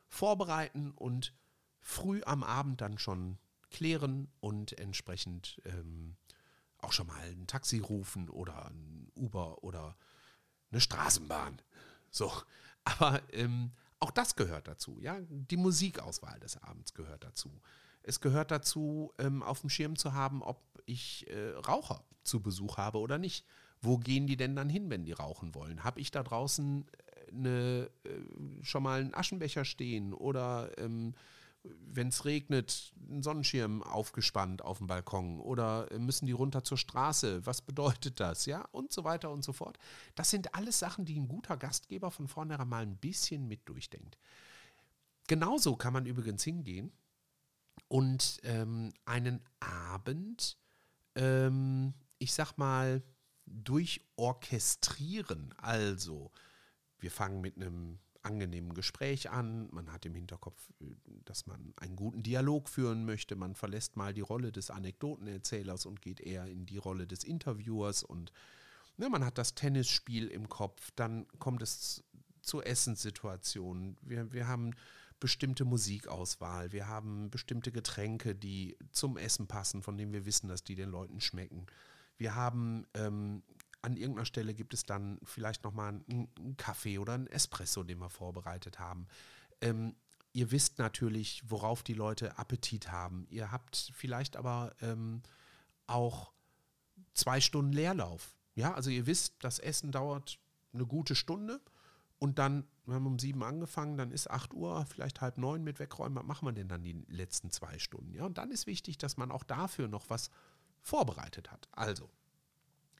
vorbereiten 0.08 0.92
und 0.92 1.34
früh 1.80 2.22
am 2.26 2.44
Abend 2.44 2.82
dann 2.82 3.00
schon 3.00 3.40
klären 3.72 4.28
und 4.40 4.78
entsprechend 4.80 5.62
ähm, 5.66 6.16
auch 6.78 6.92
schon 6.92 7.08
mal 7.08 7.22
ein 7.22 7.48
Taxi 7.48 7.80
rufen 7.80 8.30
oder 8.30 8.68
ein 8.68 9.12
Uber 9.16 9.64
oder 9.64 9.98
eine 10.72 10.82
Straßenbahn. 10.82 11.60
So, 12.12 12.32
aber 12.84 13.22
ähm, 13.34 13.72
auch 14.06 14.12
das 14.12 14.36
gehört 14.36 14.68
dazu. 14.68 15.00
Ja, 15.02 15.18
die 15.28 15.58
Musikauswahl 15.58 16.40
des 16.40 16.62
Abends 16.62 16.94
gehört 16.94 17.24
dazu. 17.24 17.60
Es 18.04 18.22
gehört 18.22 18.52
dazu, 18.52 19.12
ähm, 19.18 19.42
auf 19.42 19.62
dem 19.62 19.72
Schirm 19.72 19.96
zu 19.96 20.14
haben, 20.14 20.44
ob 20.44 20.62
ich 20.86 21.28
äh, 21.28 21.54
Raucher 21.68 22.04
zu 22.24 22.40
Besuch 22.40 22.78
habe 22.78 23.00
oder 23.00 23.18
nicht. 23.18 23.48
Wo 23.82 23.98
gehen 23.98 24.28
die 24.28 24.38
denn 24.38 24.56
dann 24.56 24.70
hin, 24.70 24.92
wenn 24.92 25.06
die 25.06 25.12
rauchen 25.12 25.56
wollen? 25.56 25.84
Habe 25.84 26.02
ich 26.02 26.12
da 26.12 26.22
draußen 26.22 26.86
eine, 27.32 27.90
äh, 28.04 28.64
schon 28.64 28.84
mal 28.84 29.02
einen 29.02 29.16
Aschenbecher 29.16 29.66
stehen 29.66 30.14
oder 30.14 30.70
ähm, 30.78 31.16
wenn 31.88 32.10
es 32.10 32.26
regnet, 32.26 32.94
einen 33.10 33.24
Sonnenschirm 33.24 33.84
aufgespannt 33.84 34.62
auf 34.62 34.80
dem 34.80 34.88
Balkon 34.88 35.40
oder 35.40 35.88
müssen 35.98 36.26
die 36.26 36.34
runter 36.34 36.64
zur 36.64 36.78
Straße? 36.78 37.46
Was 37.46 37.62
bedeutet 37.62 38.20
das? 38.20 38.46
Ja, 38.46 38.68
und 38.72 38.92
so 38.92 39.04
weiter 39.04 39.32
und 39.32 39.44
so 39.44 39.54
fort. 39.54 39.78
Das 40.16 40.30
sind 40.30 40.54
alles 40.56 40.80
Sachen, 40.80 41.06
die 41.06 41.20
ein 41.20 41.28
guter 41.28 41.58
Gastgeber 41.58 42.12
von 42.12 42.28
vornherein 42.28 42.68
mal 42.68 42.84
ein 42.84 42.98
bisschen 42.98 43.48
mit 43.48 43.68
durchdenkt. 43.70 44.18
Genauso 45.28 45.76
kann 45.76 45.94
man 45.94 46.06
übrigens 46.06 46.44
hingehen 46.44 46.92
und 47.88 48.40
ähm, 48.44 48.94
einen 49.06 49.42
Abend, 49.60 50.58
ähm, 51.16 51.94
ich 52.20 52.34
sag 52.34 52.58
mal, 52.58 53.02
durchorchestrieren. 53.46 55.54
Also, 55.58 56.32
wir 57.00 57.12
fangen 57.12 57.42
mit 57.42 57.56
einem 57.56 58.00
angenehmen 58.26 58.74
Gespräch 58.74 59.30
an, 59.30 59.70
man 59.72 59.92
hat 59.92 60.06
im 60.06 60.16
Hinterkopf, 60.16 60.62
dass 61.26 61.46
man 61.46 61.74
einen 61.78 61.96
guten 61.96 62.24
Dialog 62.24 62.70
führen 62.70 63.06
möchte, 63.06 63.36
man 63.36 63.56
verlässt 63.56 63.96
mal 63.96 64.14
die 64.14 64.22
Rolle 64.22 64.52
des 64.52 64.70
Anekdotenerzählers 64.70 65.86
und 65.86 66.02
geht 66.02 66.20
eher 66.20 66.46
in 66.48 66.66
die 66.66 66.78
Rolle 66.78 67.08
des 67.08 67.24
Interviewers 67.24 68.04
und 68.04 68.32
ne, 68.98 69.10
man 69.10 69.24
hat 69.24 69.38
das 69.38 69.56
Tennisspiel 69.56 70.28
im 70.28 70.50
Kopf, 70.50 70.92
dann 70.96 71.28
kommt 71.40 71.62
es 71.62 72.04
zu 72.42 72.62
Essenssituationen, 72.62 73.98
wir, 74.02 74.34
wir 74.34 74.48
haben 74.48 74.72
bestimmte 75.20 75.66
Musikauswahl, 75.66 76.72
wir 76.72 76.88
haben 76.88 77.30
bestimmte 77.30 77.72
Getränke, 77.72 78.36
die 78.36 78.78
zum 78.92 79.18
Essen 79.18 79.48
passen, 79.48 79.82
von 79.82 79.98
denen 79.98 80.14
wir 80.14 80.26
wissen, 80.26 80.50
dass 80.50 80.64
die 80.64 80.76
den 80.76 80.90
Leuten 80.90 81.22
schmecken. 81.22 81.66
Wir 82.18 82.36
haben 82.36 82.86
ähm, 82.94 83.44
an 83.86 83.98
irgendeiner 83.98 84.26
Stelle 84.26 84.54
gibt 84.54 84.74
es 84.74 84.86
dann 84.86 85.20
vielleicht 85.24 85.64
nochmal 85.64 86.02
einen, 86.10 86.58
Kaffee 86.58 86.98
oder 86.98 87.14
einen 87.14 87.28
Espresso, 87.28 87.84
den 87.84 88.00
wir 88.00 88.10
vorbereitet 88.10 88.80
haben. 88.80 89.08
Ähm, 89.62 89.96
ihr 90.34 90.52
wisst 90.52 90.80
natürlich, 90.80 91.44
worauf 91.48 91.84
die 91.84 91.94
Leute 91.94 92.38
Appetit 92.38 92.92
haben. 92.92 93.28
Ihr 93.30 93.52
habt 93.52 93.92
vielleicht 93.94 94.38
aber 94.38 94.76
ähm, 94.82 95.22
auch 95.86 96.34
zwei 97.14 97.40
Stunden 97.40 97.74
Leerlauf. 97.74 98.36
Ja, 98.56 98.74
also 98.74 98.90
ihr 98.90 99.06
wisst, 99.06 99.36
das 99.44 99.60
Essen 99.60 99.92
dauert 99.92 100.40
eine 100.74 100.86
gute 100.86 101.16
Stunde 101.16 101.62
und 102.18 102.40
dann, 102.40 102.66
wir 102.86 102.96
haben 102.96 103.06
um 103.06 103.20
sieben 103.20 103.44
angefangen, 103.44 103.98
dann 103.98 104.12
ist 104.12 104.32
acht 104.32 104.54
Uhr, 104.54 104.86
vielleicht 104.88 105.22
halb 105.22 105.38
neun 105.38 105.64
mit 105.64 105.80
wegräumen. 105.80 106.18
Was 106.18 106.26
machen 106.26 106.48
wir 106.48 106.54
denn 106.54 106.68
dann 106.68 106.82
die 106.82 107.06
letzten 107.08 107.52
zwei 107.52 107.78
Stunden? 107.78 108.14
Ja, 108.16 108.26
und 108.26 108.40
dann 108.40 108.52
ist 108.52 108.66
wichtig, 108.66 108.98
dass 108.98 109.18
man 109.18 109.32
auch 109.32 109.44
dafür 109.44 109.88
noch 109.88 110.10
was 110.10 110.32
vorbereitet 110.82 111.52
hat. 111.52 111.68
Also, 111.72 112.10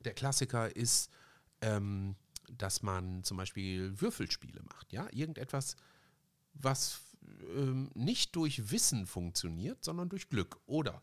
der 0.06 0.14
Klassiker 0.14 0.76
ist, 0.76 1.10
ähm, 1.62 2.16
dass 2.50 2.82
man 2.82 3.24
zum 3.24 3.38
Beispiel 3.38 4.00
Würfelspiele 4.00 4.62
macht. 4.64 4.92
Ja, 4.94 5.08
irgendetwas, 5.12 5.76
was 6.54 7.02
ähm, 7.56 7.90
nicht 7.94 8.36
durch 8.36 8.72
Wissen 8.72 9.08
funktioniert, 9.08 9.84
sondern 9.84 10.10
durch 10.10 10.30
Glück. 10.30 10.60
Oder 10.66 11.02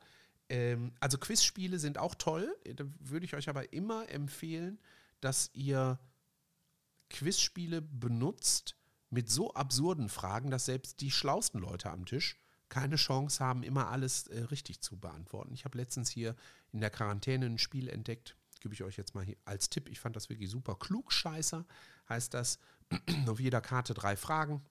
ähm, 0.48 0.92
also 1.00 1.18
Quizspiele 1.18 1.78
sind 1.78 1.98
auch 1.98 2.14
toll. 2.14 2.54
Da 2.76 2.84
würde 3.00 3.26
ich 3.26 3.34
euch 3.34 3.48
aber 3.48 3.72
immer 3.72 4.08
empfehlen, 4.08 4.78
dass 5.20 5.50
ihr 5.54 5.98
Quizspiele 7.10 7.82
benutzt 7.82 8.76
mit 9.10 9.30
so 9.30 9.52
absurden 9.54 10.08
Fragen, 10.08 10.50
dass 10.50 10.64
selbst 10.64 11.00
die 11.00 11.10
schlausten 11.10 11.60
Leute 11.60 11.90
am 11.90 12.06
Tisch 12.06 12.38
keine 12.68 12.96
Chance 12.96 13.44
haben, 13.44 13.62
immer 13.62 13.88
alles 13.88 14.28
äh, 14.28 14.44
richtig 14.44 14.80
zu 14.80 14.98
beantworten. 14.98 15.52
Ich 15.52 15.66
habe 15.66 15.76
letztens 15.76 16.08
hier 16.08 16.34
in 16.72 16.80
der 16.80 16.88
Quarantäne 16.88 17.44
ein 17.44 17.58
Spiel 17.58 17.88
entdeckt, 17.88 18.34
gebe 18.62 18.74
ich 18.74 18.82
euch 18.82 18.96
jetzt 18.96 19.14
mal 19.14 19.26
als 19.44 19.68
Tipp. 19.68 19.88
Ich 19.88 20.00
fand 20.00 20.16
das 20.16 20.30
wirklich 20.30 20.48
super. 20.48 20.76
Klugscheißer 20.76 21.66
heißt 22.08 22.32
das. 22.32 22.58
Auf 23.26 23.40
jeder 23.40 23.60
Karte 23.60 23.94
drei 23.94 24.16
Fragen. 24.16 24.62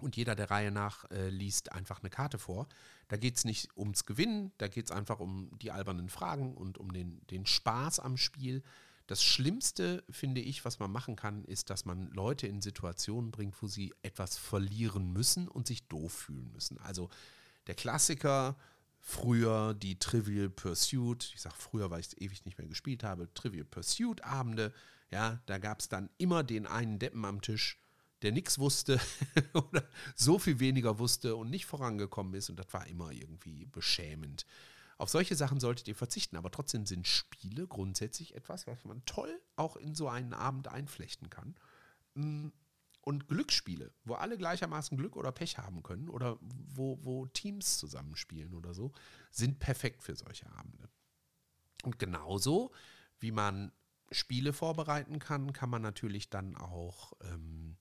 Und 0.00 0.16
jeder 0.16 0.34
der 0.34 0.50
Reihe 0.50 0.72
nach 0.72 1.08
äh, 1.10 1.28
liest 1.28 1.70
einfach 1.72 2.00
eine 2.00 2.10
Karte 2.10 2.38
vor. 2.38 2.66
Da 3.08 3.16
geht 3.16 3.36
es 3.36 3.44
nicht 3.44 3.76
ums 3.76 4.06
Gewinnen, 4.06 4.52
da 4.58 4.66
geht 4.66 4.86
es 4.86 4.90
einfach 4.90 5.20
um 5.20 5.56
die 5.60 5.70
albernen 5.70 6.08
Fragen 6.08 6.54
und 6.54 6.78
um 6.78 6.92
den, 6.92 7.24
den 7.28 7.46
Spaß 7.46 8.00
am 8.00 8.16
Spiel. 8.16 8.62
Das 9.06 9.22
Schlimmste, 9.22 10.02
finde 10.10 10.40
ich, 10.40 10.64
was 10.64 10.78
man 10.78 10.90
machen 10.90 11.14
kann, 11.14 11.44
ist, 11.44 11.70
dass 11.70 11.84
man 11.84 12.10
Leute 12.10 12.46
in 12.46 12.60
Situationen 12.60 13.30
bringt, 13.30 13.62
wo 13.62 13.68
sie 13.68 13.94
etwas 14.02 14.36
verlieren 14.36 15.12
müssen 15.12 15.46
und 15.46 15.66
sich 15.66 15.86
doof 15.86 16.12
fühlen 16.12 16.50
müssen. 16.52 16.78
Also 16.78 17.08
der 17.66 17.74
Klassiker, 17.74 18.56
früher 19.06 19.74
die 19.74 19.98
Trivial 19.98 20.48
Pursuit, 20.48 21.30
ich 21.34 21.42
sage 21.42 21.56
früher, 21.58 21.90
weil 21.90 22.00
ich 22.00 22.06
es 22.06 22.16
ewig 22.16 22.46
nicht 22.46 22.56
mehr 22.56 22.66
gespielt 22.66 23.04
habe, 23.04 23.32
Trivial 23.34 23.66
Pursuit 23.66 24.24
Abende, 24.24 24.72
ja, 25.10 25.40
da 25.44 25.58
gab 25.58 25.80
es 25.80 25.90
dann 25.90 26.08
immer 26.16 26.42
den 26.42 26.66
einen 26.66 26.98
Deppen 26.98 27.26
am 27.26 27.42
Tisch, 27.42 27.78
der 28.22 28.32
nichts 28.32 28.58
wusste 28.58 28.98
oder 29.52 29.86
so 30.16 30.38
viel 30.38 30.58
weniger 30.58 30.98
wusste 30.98 31.36
und 31.36 31.50
nicht 31.50 31.66
vorangekommen 31.66 32.32
ist 32.32 32.48
und 32.48 32.56
das 32.56 32.72
war 32.72 32.86
immer 32.86 33.12
irgendwie 33.12 33.66
beschämend. 33.66 34.46
Auf 34.96 35.10
solche 35.10 35.36
Sachen 35.36 35.60
solltet 35.60 35.86
ihr 35.86 35.96
verzichten, 35.96 36.38
aber 36.38 36.50
trotzdem 36.50 36.86
sind 36.86 37.06
Spiele 37.06 37.66
grundsätzlich 37.66 38.34
etwas, 38.34 38.66
was 38.66 38.84
man 38.84 39.04
toll 39.04 39.38
auch 39.56 39.76
in 39.76 39.94
so 39.94 40.08
einen 40.08 40.32
Abend 40.32 40.68
einflechten 40.68 41.28
kann. 41.28 41.54
Und 43.04 43.28
Glücksspiele, 43.28 43.92
wo 44.04 44.14
alle 44.14 44.38
gleichermaßen 44.38 44.96
Glück 44.96 45.16
oder 45.16 45.30
Pech 45.30 45.58
haben 45.58 45.82
können 45.82 46.08
oder 46.08 46.38
wo, 46.40 46.98
wo 47.02 47.26
Teams 47.26 47.76
zusammenspielen 47.78 48.54
oder 48.54 48.72
so, 48.72 48.92
sind 49.30 49.58
perfekt 49.58 50.02
für 50.02 50.16
solche 50.16 50.50
Abende. 50.52 50.88
Und 51.82 51.98
genauso 51.98 52.72
wie 53.20 53.30
man 53.30 53.72
Spiele 54.10 54.52
vorbereiten 54.52 55.18
kann, 55.18 55.52
kann 55.52 55.70
man 55.70 55.82
natürlich 55.82 56.30
dann 56.30 56.56
auch 56.56 57.12
ähm, 57.22 57.76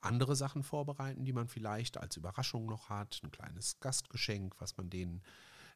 andere 0.00 0.36
Sachen 0.36 0.62
vorbereiten, 0.62 1.24
die 1.24 1.32
man 1.32 1.48
vielleicht 1.48 1.98
als 1.98 2.16
Überraschung 2.16 2.66
noch 2.66 2.88
hat. 2.88 3.20
Ein 3.22 3.30
kleines 3.30 3.78
Gastgeschenk, 3.80 4.54
was 4.58 4.76
man 4.76 4.90
den 4.90 5.22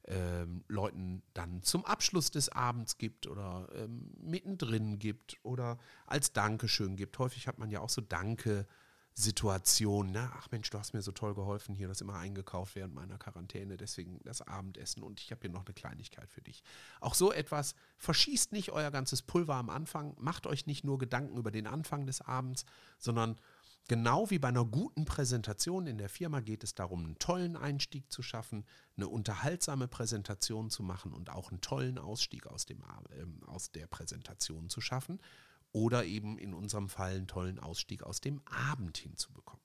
ähm, 0.04 0.64
Leuten 0.68 1.22
dann 1.34 1.62
zum 1.62 1.84
Abschluss 1.84 2.30
des 2.30 2.48
Abends 2.48 2.98
gibt 2.98 3.26
oder 3.26 3.68
ähm, 3.74 4.12
mittendrin 4.20 4.98
gibt 4.98 5.38
oder 5.42 5.78
als 6.06 6.32
Dankeschön 6.32 6.96
gibt. 6.96 7.18
Häufig 7.18 7.48
hat 7.48 7.58
man 7.58 7.70
ja 7.70 7.80
auch 7.80 7.90
so 7.90 8.00
Danke. 8.00 8.66
Situation, 9.18 10.10
ne? 10.10 10.30
ach 10.34 10.50
Mensch, 10.50 10.68
du 10.68 10.78
hast 10.78 10.92
mir 10.92 11.00
so 11.00 11.10
toll 11.10 11.34
geholfen 11.34 11.74
hier, 11.74 11.88
das 11.88 12.02
immer 12.02 12.16
eingekauft 12.16 12.76
während 12.76 12.94
meiner 12.94 13.16
Quarantäne, 13.16 13.78
deswegen 13.78 14.20
das 14.24 14.42
Abendessen 14.42 15.02
und 15.02 15.20
ich 15.20 15.30
habe 15.30 15.40
hier 15.40 15.50
noch 15.50 15.64
eine 15.64 15.72
Kleinigkeit 15.72 16.30
für 16.30 16.42
dich. 16.42 16.62
Auch 17.00 17.14
so 17.14 17.32
etwas, 17.32 17.74
verschießt 17.96 18.52
nicht 18.52 18.72
euer 18.72 18.90
ganzes 18.90 19.22
Pulver 19.22 19.54
am 19.54 19.70
Anfang, 19.70 20.14
macht 20.18 20.46
euch 20.46 20.66
nicht 20.66 20.84
nur 20.84 20.98
Gedanken 20.98 21.38
über 21.38 21.50
den 21.50 21.66
Anfang 21.66 22.04
des 22.04 22.20
Abends, 22.20 22.66
sondern 22.98 23.36
genau 23.88 24.28
wie 24.28 24.38
bei 24.38 24.48
einer 24.48 24.66
guten 24.66 25.06
Präsentation 25.06 25.86
in 25.86 25.96
der 25.96 26.10
Firma 26.10 26.40
geht 26.40 26.62
es 26.62 26.74
darum, 26.74 27.02
einen 27.02 27.18
tollen 27.18 27.56
Einstieg 27.56 28.12
zu 28.12 28.20
schaffen, 28.20 28.66
eine 28.98 29.08
unterhaltsame 29.08 29.88
Präsentation 29.88 30.68
zu 30.68 30.82
machen 30.82 31.14
und 31.14 31.30
auch 31.30 31.50
einen 31.50 31.62
tollen 31.62 31.96
Ausstieg 31.96 32.46
aus, 32.48 32.66
dem, 32.66 32.82
äh, 32.82 33.46
aus 33.46 33.72
der 33.72 33.86
Präsentation 33.86 34.68
zu 34.68 34.82
schaffen 34.82 35.20
oder 35.76 36.06
eben 36.06 36.38
in 36.38 36.54
unserem 36.54 36.88
Fall 36.88 37.16
einen 37.16 37.26
tollen 37.26 37.58
Ausstieg 37.58 38.02
aus 38.02 38.22
dem 38.22 38.40
Abend 38.46 38.96
hinzubekommen. 38.96 39.62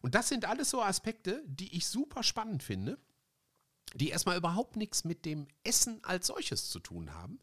Und 0.00 0.14
das 0.14 0.30
sind 0.30 0.46
alles 0.46 0.70
so 0.70 0.80
Aspekte, 0.80 1.44
die 1.46 1.76
ich 1.76 1.86
super 1.86 2.22
spannend 2.22 2.62
finde, 2.62 2.98
die 3.92 4.08
erstmal 4.08 4.38
überhaupt 4.38 4.76
nichts 4.76 5.04
mit 5.04 5.26
dem 5.26 5.46
Essen 5.62 6.02
als 6.02 6.28
solches 6.28 6.70
zu 6.70 6.78
tun 6.80 7.12
haben 7.12 7.40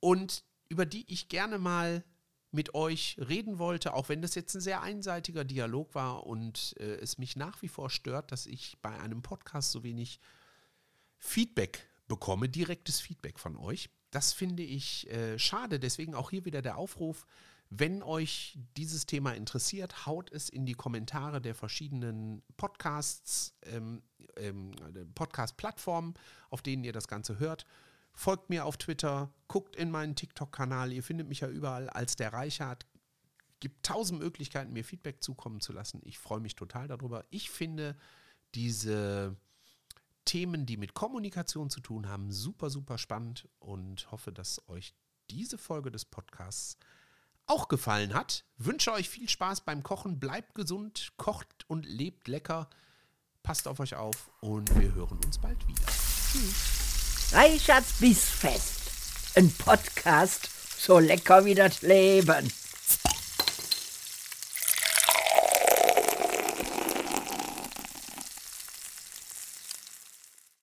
und 0.00 0.44
über 0.68 0.84
die 0.84 1.10
ich 1.10 1.30
gerne 1.30 1.56
mal 1.56 2.04
mit 2.50 2.74
euch 2.74 3.16
reden 3.26 3.58
wollte, 3.58 3.94
auch 3.94 4.10
wenn 4.10 4.20
das 4.20 4.34
jetzt 4.34 4.54
ein 4.54 4.60
sehr 4.60 4.82
einseitiger 4.82 5.44
Dialog 5.44 5.94
war 5.94 6.26
und 6.26 6.74
äh, 6.78 6.96
es 6.96 7.16
mich 7.16 7.36
nach 7.36 7.62
wie 7.62 7.68
vor 7.68 7.88
stört, 7.88 8.32
dass 8.32 8.44
ich 8.44 8.76
bei 8.82 9.00
einem 9.00 9.22
Podcast 9.22 9.72
so 9.72 9.82
wenig 9.82 10.20
Feedback 11.16 11.88
bekomme, 12.06 12.50
direktes 12.50 13.00
Feedback 13.00 13.38
von 13.38 13.56
euch. 13.56 13.88
Das 14.10 14.32
finde 14.32 14.62
ich 14.62 15.10
äh, 15.10 15.38
schade. 15.38 15.78
Deswegen 15.78 16.14
auch 16.14 16.30
hier 16.30 16.44
wieder 16.44 16.62
der 16.62 16.78
Aufruf, 16.78 17.26
wenn 17.68 18.02
euch 18.02 18.58
dieses 18.76 19.06
Thema 19.06 19.32
interessiert, 19.32 20.06
haut 20.06 20.30
es 20.30 20.48
in 20.48 20.66
die 20.66 20.74
Kommentare 20.74 21.40
der 21.40 21.54
verschiedenen 21.54 22.42
Podcasts, 22.56 23.54
ähm, 23.64 24.02
ähm, 24.36 24.72
Podcast-Plattformen, 25.14 26.14
auf 26.50 26.62
denen 26.62 26.84
ihr 26.84 26.92
das 26.92 27.08
Ganze 27.08 27.38
hört. 27.38 27.66
Folgt 28.12 28.50
mir 28.50 28.64
auf 28.64 28.76
Twitter, 28.76 29.32
guckt 29.48 29.74
in 29.76 29.90
meinen 29.90 30.14
TikTok-Kanal. 30.14 30.92
Ihr 30.92 31.02
findet 31.02 31.28
mich 31.28 31.40
ja 31.40 31.48
überall 31.48 31.90
als 31.90 32.16
der 32.16 32.32
Reichert. 32.32 32.86
Gibt 33.58 33.84
tausend 33.84 34.20
Möglichkeiten, 34.20 34.72
mir 34.72 34.84
Feedback 34.84 35.22
zukommen 35.22 35.60
zu 35.60 35.72
lassen. 35.72 36.00
Ich 36.04 36.18
freue 36.18 36.40
mich 36.40 36.54
total 36.54 36.88
darüber. 36.88 37.24
Ich 37.30 37.50
finde 37.50 37.96
diese 38.54 39.36
Themen, 40.26 40.66
die 40.66 40.76
mit 40.76 40.92
Kommunikation 40.92 41.70
zu 41.70 41.80
tun 41.80 42.08
haben, 42.08 42.30
super, 42.30 42.68
super 42.68 42.98
spannend 42.98 43.48
und 43.58 44.10
hoffe, 44.12 44.32
dass 44.32 44.68
euch 44.68 44.94
diese 45.30 45.56
Folge 45.56 45.90
des 45.90 46.04
Podcasts 46.04 46.76
auch 47.46 47.68
gefallen 47.68 48.12
hat. 48.12 48.44
Wünsche 48.58 48.92
euch 48.92 49.08
viel 49.08 49.28
Spaß 49.28 49.62
beim 49.62 49.82
Kochen, 49.82 50.20
bleibt 50.20 50.54
gesund, 50.54 51.12
kocht 51.16 51.64
und 51.68 51.86
lebt 51.86 52.28
lecker. 52.28 52.68
Passt 53.42 53.66
auf 53.68 53.80
euch 53.80 53.94
auf 53.94 54.30
und 54.40 54.78
wir 54.78 54.94
hören 54.94 55.18
uns 55.24 55.38
bald 55.38 55.66
wieder. 55.66 55.86
Tschüss. 55.86 57.32
Reichards 57.32 57.94
Bissfest. 57.94 59.36
Ein 59.36 59.50
Podcast 59.52 60.50
so 60.78 60.98
lecker 60.98 61.44
wie 61.44 61.54
das 61.54 61.82
Leben. 61.82 62.50